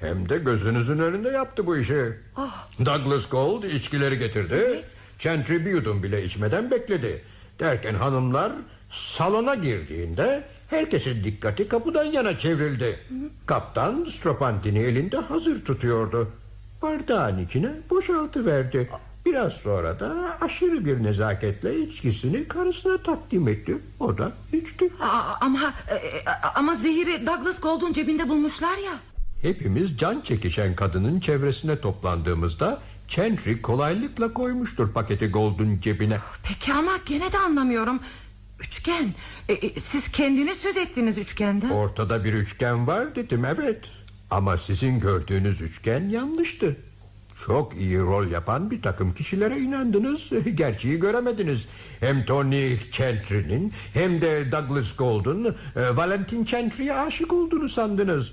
Hem 0.00 0.28
de 0.28 0.38
gözünüzün 0.38 0.98
önünde 0.98 1.28
yaptı 1.28 1.66
bu 1.66 1.76
işi. 1.76 2.18
Ah. 2.36 2.68
Douglas 2.86 3.28
Gold 3.28 3.64
içkileri 3.64 4.18
getirdi. 4.18 4.84
Chantry 5.18 5.66
bir 5.66 5.70
yudum 5.70 6.02
bile 6.02 6.24
içmeden 6.24 6.70
bekledi. 6.70 7.22
Derken 7.60 7.94
hanımlar 7.94 8.52
salona 8.90 9.54
girdiğinde 9.54 10.44
herkesin 10.70 11.24
dikkati 11.24 11.68
kapıdan 11.68 12.04
yana 12.04 12.38
çevrildi. 12.38 13.00
Kaptan 13.46 14.06
Stropantini 14.10 14.78
elinde 14.78 15.16
hazır 15.16 15.64
tutuyordu. 15.64 16.28
Bardağın 16.82 17.44
içine 17.44 17.70
boşaltıverdi. 17.90 18.88
Biraz 19.26 19.52
sonra 19.52 20.00
da 20.00 20.38
aşırı 20.40 20.84
bir 20.84 21.02
nezaketle 21.02 21.78
içkisini 21.80 22.48
karısına 22.48 22.98
takdim 22.98 23.48
etti. 23.48 23.78
O 24.00 24.18
da 24.18 24.32
içti. 24.52 24.90
Aa, 25.00 25.34
ama 25.40 25.74
e, 25.88 25.94
e, 25.94 26.24
ama 26.54 26.74
zehiri 26.74 27.26
Douglas 27.26 27.60
Gold'un 27.60 27.92
cebinde 27.92 28.28
bulmuşlar 28.28 28.78
ya. 28.78 28.92
Hepimiz 29.42 29.98
can 29.98 30.20
çekişen 30.20 30.76
kadının 30.76 31.20
çevresine 31.20 31.80
toplandığımızda 31.80 32.78
Chantry 33.08 33.62
kolaylıkla 33.62 34.32
koymuştur 34.34 34.92
paketi 34.92 35.26
Gold'un 35.28 35.80
cebine. 35.80 36.18
Peki 36.42 36.72
ama 36.72 36.92
gene 37.06 37.32
de 37.32 37.38
anlamıyorum. 37.38 38.00
Üçgen. 38.60 39.14
E, 39.48 39.52
e, 39.52 39.80
siz 39.80 40.12
kendiniz 40.12 40.58
söz 40.58 40.76
ettiniz 40.76 41.18
üçgenden. 41.18 41.70
Ortada 41.70 42.24
bir 42.24 42.32
üçgen 42.32 42.86
var 42.86 43.14
dedim 43.14 43.44
evet. 43.44 43.84
Ama 44.30 44.56
sizin 44.56 45.00
gördüğünüz 45.00 45.60
üçgen 45.60 46.08
yanlıştı. 46.08 46.76
Çok 47.46 47.76
iyi 47.76 47.98
rol 47.98 48.26
yapan 48.30 48.70
bir 48.70 48.82
takım 48.82 49.14
kişilere 49.14 49.58
inandınız. 49.58 50.20
Gerçeği 50.54 51.00
göremediniz. 51.00 51.68
Hem 52.00 52.24
Tony 52.24 52.78
Chantry'nin 52.92 53.72
hem 53.94 54.20
de 54.20 54.52
Douglas 54.52 54.96
Gold'un 54.96 55.44
e, 55.44 55.96
Valentin 55.96 56.44
Chantry'ye 56.44 56.94
aşık 56.94 57.32
olduğunu 57.32 57.68
sandınız. 57.68 58.32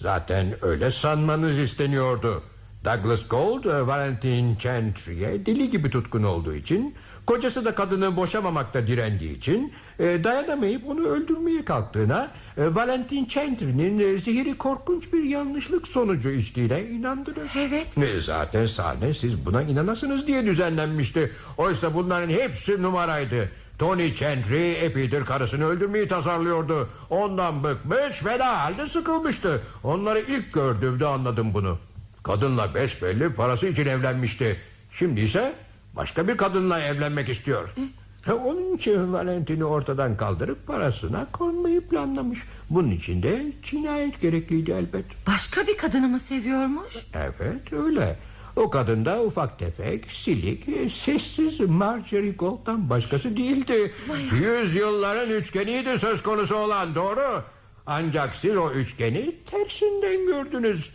Zaten 0.00 0.54
öyle 0.62 0.90
sanmanız 0.90 1.58
isteniyordu. 1.58 2.42
Douglas 2.84 3.28
Gold, 3.28 3.64
e, 3.64 3.86
Valentin 3.86 4.56
Chantry'e 4.56 5.46
deli 5.46 5.70
gibi 5.70 5.90
tutkun 5.90 6.22
olduğu 6.22 6.54
için... 6.54 6.94
...kocası 7.26 7.64
da 7.64 7.74
kadını 7.74 8.16
boşamamakta 8.16 8.86
direndiği 8.86 9.36
için... 9.36 9.72
E, 9.98 10.24
...dayanamayıp 10.24 10.86
onu 10.88 11.00
öldürmeye 11.00 11.64
kalktığına... 11.64 12.30
E, 12.58 12.74
...Valentin 12.74 13.24
Chantry'nin 13.24 13.98
e, 13.98 14.18
zehiri 14.18 14.58
korkunç 14.58 15.12
bir 15.12 15.22
yanlışlık 15.22 15.88
sonucu 15.88 16.30
içtiğine 16.30 16.82
inandınız. 16.82 17.48
Evet. 17.58 17.98
E, 17.98 18.20
zaten 18.20 18.66
sahne 18.66 19.14
siz 19.14 19.46
buna 19.46 19.62
inanasınız 19.62 20.26
diye 20.26 20.46
düzenlenmişti. 20.46 21.32
Oysa 21.58 21.94
bunların 21.94 22.28
hepsi 22.28 22.82
numaraydı. 22.82 23.48
Tony 23.78 24.14
Chantry 24.14 24.72
epeydir 24.72 25.24
karısını 25.24 25.66
öldürmeyi 25.66 26.08
tasarlıyordu. 26.08 26.88
Ondan 27.10 27.64
bıkmış 27.64 28.16
fena 28.16 28.58
halde 28.58 28.88
sıkılmıştı. 28.88 29.62
Onları 29.84 30.20
ilk 30.20 30.52
gördüğümde 30.52 31.06
anladım 31.06 31.54
bunu. 31.54 31.78
Kadınla 32.22 32.74
besbelli 32.74 33.32
parası 33.32 33.66
için 33.66 33.86
evlenmişti. 33.86 34.56
Şimdi 34.92 35.20
ise 35.20 35.52
başka 35.96 36.28
bir 36.28 36.36
kadınla 36.36 36.80
evlenmek 36.80 37.28
istiyor. 37.28 37.74
Ha, 38.26 38.34
Onun 38.34 38.76
için 38.76 39.12
Valentin'i 39.12 39.64
ortadan 39.64 40.16
kaldırıp 40.16 40.66
parasına 40.66 41.26
konmayı 41.32 41.80
planlamış. 41.80 42.38
Bunun 42.70 42.90
için 42.90 43.22
de 43.22 43.52
cinayet 43.62 44.20
gerekliydi 44.20 44.70
elbet. 44.70 45.04
Başka 45.26 45.66
bir 45.66 45.76
kadını 45.76 46.08
mı 46.08 46.18
seviyormuş? 46.18 46.94
Evet 47.14 47.72
öyle. 47.72 48.16
O 48.56 48.70
kadın 48.70 49.04
da 49.04 49.22
ufak 49.22 49.58
tefek, 49.58 50.12
silik, 50.12 50.92
sessiz 50.92 51.60
Marjorie 51.60 52.30
Gold'dan 52.32 52.90
başkası 52.90 53.36
değildi. 53.36 53.94
Yüzyılların 54.32 55.30
üçgeniydi 55.30 55.98
söz 55.98 56.22
konusu 56.22 56.54
olan 56.56 56.94
doğru. 56.94 57.42
Ancak 57.86 58.34
siz 58.34 58.56
o 58.56 58.70
üçgeni 58.70 59.34
tersinden 59.50 60.26
gördünüz. 60.26 60.90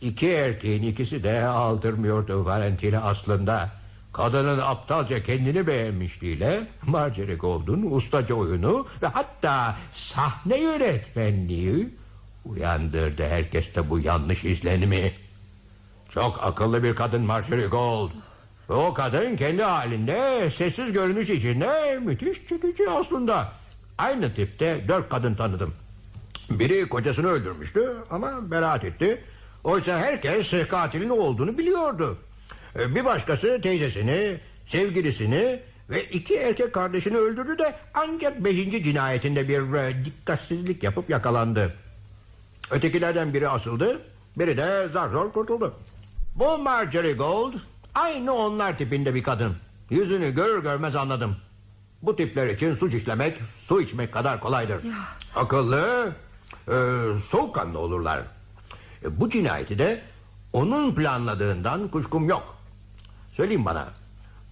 İki 0.00 0.28
erkeğin 0.28 0.82
ikisi 0.82 1.24
de 1.24 1.44
aldırmıyordu 1.44 2.44
Valentin'i 2.44 2.98
aslında. 2.98 3.70
Kadının 4.12 4.58
aptalca 4.58 5.22
kendini 5.22 5.66
beğenmişliğiyle 5.66 6.66
Marjorie 6.86 7.34
Gold'un 7.34 7.82
ustaca 7.90 8.34
oyunu 8.34 8.86
ve 9.02 9.06
hatta 9.06 9.76
sahne 9.92 10.60
yönetmenliği 10.60 11.94
uyandırdı 12.44 13.24
herkeste 13.24 13.90
bu 13.90 14.00
yanlış 14.00 14.44
izlenimi. 14.44 15.12
Çok 16.08 16.38
akıllı 16.42 16.82
bir 16.82 16.94
kadın 16.94 17.22
Marjorie 17.22 17.66
Gold. 17.66 18.10
O 18.68 18.94
kadın 18.94 19.36
kendi 19.36 19.62
halinde 19.62 20.50
sessiz 20.50 20.92
görünüş 20.92 21.30
içinde 21.30 21.98
müthiş 22.02 22.46
çekici 22.48 22.90
aslında. 22.90 23.52
Aynı 23.98 24.34
tipte 24.34 24.84
dört 24.88 25.08
kadın 25.08 25.34
tanıdım. 25.34 25.74
Biri 26.50 26.88
kocasını 26.88 27.28
öldürmüştü 27.28 27.96
ama 28.10 28.50
beraat 28.50 28.84
etti. 28.84 29.24
Oysa 29.66 29.98
herkes 29.98 30.68
katilin 30.68 31.08
olduğunu 31.08 31.58
biliyordu. 31.58 32.18
Bir 32.76 33.04
başkası 33.04 33.60
teyzesini, 33.62 34.40
sevgilisini 34.66 35.60
ve 35.90 36.04
iki 36.04 36.36
erkek 36.36 36.72
kardeşini 36.72 37.16
öldürdü 37.16 37.58
de 37.58 37.74
ancak 37.94 38.44
beşinci 38.44 38.82
cinayetinde 38.82 39.48
bir 39.48 39.74
e, 39.74 40.04
dikkatsizlik 40.04 40.82
yapıp 40.82 41.10
yakalandı. 41.10 41.74
Ötekilerden 42.70 43.34
biri 43.34 43.48
asıldı, 43.48 44.00
biri 44.38 44.56
de 44.56 44.88
zar 44.92 45.08
zor 45.08 45.32
kurtuldu. 45.32 45.74
Bu 46.34 46.58
Marjorie 46.58 47.12
Gold 47.12 47.54
aynı 47.94 48.32
onlar 48.32 48.78
tipinde 48.78 49.14
bir 49.14 49.22
kadın. 49.22 49.56
Yüzünü 49.90 50.34
görür 50.34 50.62
görmez 50.62 50.96
anladım. 50.96 51.36
Bu 52.02 52.16
tipler 52.16 52.46
için 52.46 52.74
suç 52.74 52.94
işlemek, 52.94 53.38
su 53.62 53.80
içmek 53.80 54.12
kadar 54.12 54.40
kolaydır. 54.40 54.80
Akıllı, 55.36 56.12
e, 56.68 56.74
soğukkanlı 57.20 57.78
olurlar. 57.78 58.35
E, 59.04 59.20
bu 59.20 59.30
cinayeti 59.30 59.78
de 59.78 60.02
onun 60.52 60.94
planladığından 60.94 61.88
kuşkum 61.88 62.28
yok. 62.28 62.56
Söyleyin 63.32 63.64
bana. 63.64 63.88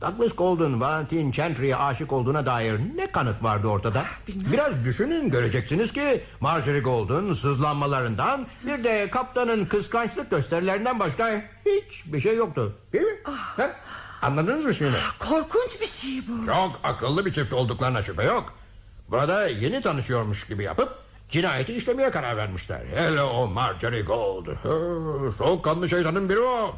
Douglas 0.01 0.33
Golden, 0.37 0.81
Valentine 0.81 1.33
Chantry'e 1.33 1.77
aşık 1.77 2.13
olduğuna 2.13 2.47
dair 2.47 2.81
ne 2.97 3.13
kanıt 3.13 3.43
vardı 3.43 3.67
ortada? 3.67 4.05
Biraz 4.29 4.85
düşünün 4.85 5.31
göreceksiniz 5.31 5.93
ki 5.93 6.23
Marjorie 6.41 6.81
Golden 6.81 7.33
sızlanmalarından 7.33 8.47
bir 8.67 8.85
de 8.85 9.11
kaptanın 9.11 9.67
kıskançlık 9.67 10.31
gösterilerinden 10.31 11.01
başka 11.01 11.45
hiçbir 11.67 12.21
şey 12.21 12.37
yoktu. 12.37 12.77
Değil 12.93 13.05
mi? 13.05 13.19
Ha? 13.57 13.71
Anladınız 14.23 14.65
mı 14.65 14.75
şimdi? 14.75 14.97
Korkunç 15.19 15.81
bir 15.81 15.87
şey 15.87 16.21
bu. 16.29 16.47
Çok 16.47 16.81
akıllı 16.83 17.27
bir 17.27 17.33
çift 17.33 17.53
olduklarına 17.53 18.03
şüphe 18.03 18.25
yok. 18.25 18.55
Burada 19.09 19.47
yeni 19.49 19.83
tanışıyormuş 19.83 20.47
gibi 20.47 20.63
yapıp 20.63 21.04
cinayeti 21.35 21.73
işlemeye 21.73 22.11
karar 22.11 22.37
vermişler. 22.37 22.81
Hele 22.95 23.23
o 23.23 23.47
Marjorie 23.47 24.03
Gold. 24.03 24.47
Soğukkanlı 25.39 25.89
şeytanın 25.89 26.29
biri 26.29 26.41
o. 26.41 26.75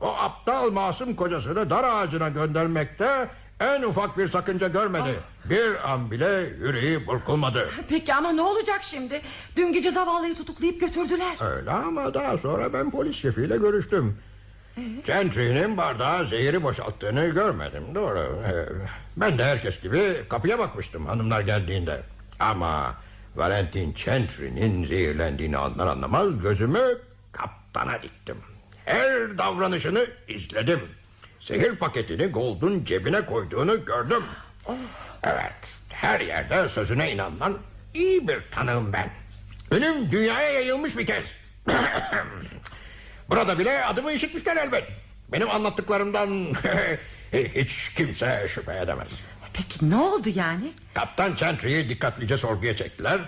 O 0.00 0.08
aptal 0.08 0.70
masum 0.70 1.16
kocasını 1.16 1.70
dar 1.70 1.84
ağacına 1.84 2.28
göndermekte 2.28 3.28
en 3.60 3.82
ufak 3.82 4.18
bir 4.18 4.28
sakınca 4.28 4.68
görmedi. 4.68 5.14
Bir 5.44 5.90
an 5.92 6.10
bile 6.10 6.28
yüreği 6.60 7.06
burkulmadı. 7.06 7.68
Peki 7.88 8.14
ama 8.14 8.32
ne 8.32 8.42
olacak 8.42 8.80
şimdi? 8.82 9.22
Dün 9.56 9.72
gece 9.72 9.90
zavallıyı 9.90 10.36
tutuklayıp 10.36 10.80
götürdüler. 10.80 11.56
Öyle 11.56 11.70
ama 11.70 12.14
daha 12.14 12.38
sonra 12.38 12.72
ben 12.72 12.90
polis 12.90 13.16
şefiyle 13.16 13.56
görüştüm. 13.56 14.18
Gentry'nin 15.06 15.76
bardağa 15.76 16.24
zehiri 16.24 16.62
boşalttığını 16.62 17.26
görmedim 17.28 17.84
doğru. 17.94 18.18
Ee, 18.46 18.66
Ben 19.16 19.38
de 19.38 19.44
herkes 19.44 19.80
gibi 19.82 20.00
kapıya 20.28 20.58
bakmıştım 20.58 21.06
hanımlar 21.06 21.40
geldiğinde. 21.40 22.00
Ama 22.40 22.94
Valentin 23.36 23.94
Gentry'nin 24.04 24.84
zehirlendiğini 24.84 25.56
anlar 25.56 25.86
anlamaz 25.86 26.38
gözümü 26.42 26.98
kaptana 27.32 28.02
diktim. 28.02 28.36
Her 28.84 29.38
davranışını 29.38 30.06
izledim. 30.28 30.80
Zehir 31.40 31.76
paketini 31.76 32.26
Gold'un 32.26 32.84
cebine 32.84 33.26
koyduğunu 33.26 33.84
gördüm. 33.84 34.22
Evet, 35.22 35.52
her 35.88 36.20
yerde 36.20 36.68
sözüne 36.68 37.12
inanılan 37.12 37.58
iyi 37.94 38.28
bir 38.28 38.42
tanığım 38.50 38.92
ben. 38.92 39.10
Benim 39.70 40.12
dünyaya 40.12 40.50
yayılmış 40.50 40.98
bir 40.98 41.06
kez. 41.06 41.24
Burada 43.30 43.58
bile 43.58 43.84
adımı 43.84 44.12
işitmişler 44.12 44.56
elbet. 44.56 44.84
Benim 45.32 45.50
anlattıklarımdan 45.50 46.28
hiç 47.32 47.94
kimse 47.94 48.46
şüphe 48.48 48.78
edemez. 48.78 49.08
Peki 49.52 49.90
ne 49.90 49.96
oldu 49.96 50.28
yani? 50.34 50.72
Kaptan 50.94 51.34
Chantry'yi 51.34 51.88
dikkatlice 51.88 52.36
sorguya 52.36 52.76
çektiler. 52.76 53.20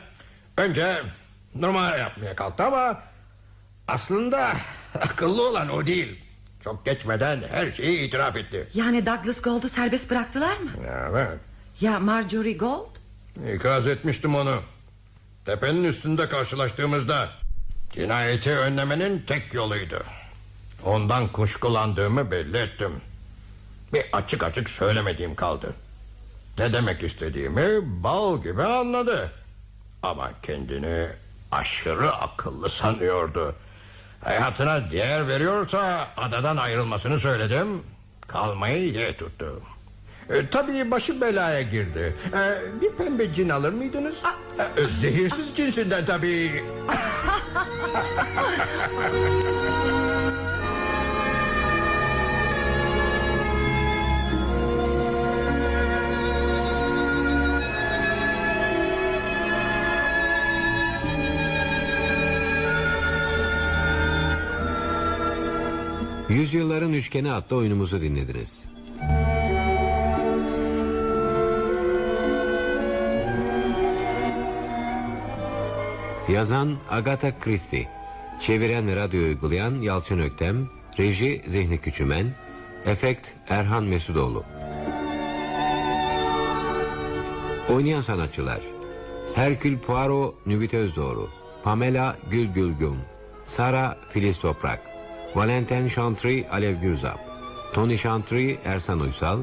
Önce 0.56 1.02
numara 1.54 1.96
yapmaya 1.96 2.36
kalktı 2.36 2.64
ama... 2.64 3.02
...aslında 3.88 4.52
akıllı 5.00 5.48
olan 5.48 5.68
o 5.68 5.86
değil. 5.86 6.20
Çok 6.64 6.84
geçmeden 6.84 7.42
her 7.52 7.72
şeyi 7.72 8.00
itiraf 8.08 8.36
etti. 8.36 8.68
Yani 8.74 9.06
Douglas 9.06 9.42
Gold'u 9.42 9.68
serbest 9.68 10.10
bıraktılar 10.10 10.56
mı? 10.56 10.70
Evet. 11.10 11.38
Ya 11.80 11.98
Marjorie 12.00 12.52
Gold? 12.54 12.96
İkaz 13.54 13.86
etmiştim 13.86 14.34
onu. 14.34 14.62
Tepenin 15.44 15.84
üstünde 15.84 16.28
karşılaştığımızda... 16.28 17.28
...cinayeti 17.92 18.50
önlemenin 18.50 19.24
tek 19.26 19.54
yoluydu. 19.54 20.04
Ondan 20.84 21.28
kuşkulandığımı 21.32 22.30
belli 22.30 22.56
ettim. 22.56 22.92
Bir 23.92 24.04
açık 24.12 24.44
açık 24.44 24.70
söylemediğim 24.70 25.34
kaldı. 25.34 25.74
Ne 26.58 26.72
demek 26.72 27.02
istediğimi 27.02 27.80
bal 27.82 28.42
gibi 28.42 28.62
anladı. 28.62 29.30
Ama 30.02 30.30
kendini 30.42 31.08
aşırı 31.52 32.12
akıllı 32.12 32.70
sanıyordu. 32.70 33.54
Hayatına 34.24 34.90
değer 34.90 35.28
veriyorsa 35.28 36.08
adadan 36.16 36.56
ayrılmasını 36.56 37.20
söyledim. 37.20 37.82
Kalmayı 38.28 38.92
ye 38.92 39.16
tuttu. 39.16 39.62
E, 40.30 40.46
tabii 40.50 40.90
başı 40.90 41.20
belaya 41.20 41.62
girdi. 41.62 42.16
E, 42.34 42.80
bir 42.80 42.90
pembe 42.90 43.34
cin 43.34 43.48
alır 43.48 43.72
mıydınız? 43.72 44.14
E, 44.76 44.92
zehirsiz 44.92 45.56
cinsinden 45.56 46.06
tabii. 46.06 46.64
Yüzyılların 66.32 66.92
Üçgeni 66.92 67.32
adlı 67.32 67.56
oyunumuzu 67.56 68.00
dinlediniz. 68.00 68.64
Yazan 76.28 76.76
Agatha 76.90 77.40
Christie 77.40 77.88
Çeviren 78.40 78.86
ve 78.86 78.96
radyo 78.96 79.22
uygulayan 79.22 79.80
Yalçın 79.80 80.18
Öktem 80.18 80.68
Reji 80.98 81.42
Zihni 81.46 81.78
Küçümen 81.78 82.26
Efekt 82.86 83.28
Erhan 83.48 83.84
Mesudoğlu 83.84 84.44
Oynayan 87.70 88.00
sanatçılar 88.00 88.60
Herkül 89.34 89.78
Poirot 89.78 90.46
Nüvit 90.46 90.74
Özdoğru 90.74 91.28
Pamela 91.64 92.16
Gül 92.30 92.46
Gülgün 92.46 92.96
Sara 93.44 93.98
Filiz 94.12 94.40
Toprak 94.40 94.91
Valentin 95.34 95.88
Chantry 95.88 96.44
Alev 96.50 96.80
Gürzap 96.80 97.32
Tony 97.72 97.96
Chantry 97.96 98.58
Ersan 98.64 99.00
Uysal. 99.00 99.38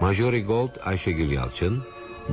Majori 0.00 0.44
Gold 0.44 0.70
Ayşegül 0.84 1.30
Yalçın. 1.30 1.84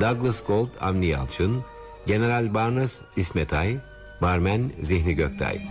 Douglas 0.02 0.44
Gold 0.48 0.70
Avni 0.82 1.06
Yalçın. 1.06 1.64
General 2.08 2.54
Barnes 2.54 3.00
İsmet 3.16 3.54
Ay. 3.54 3.78
Barmen 4.22 4.72
Zihni 4.82 5.14
Göktay. 5.14 5.62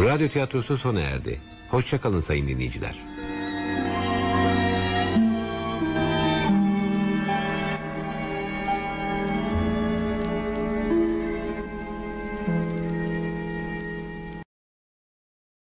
Radyo 0.00 0.28
tiyatrosu 0.28 0.78
sona 0.78 1.00
erdi. 1.00 1.40
Hoşçakalın 1.70 2.20
sayın 2.20 2.48
dinleyiciler. 2.48 2.96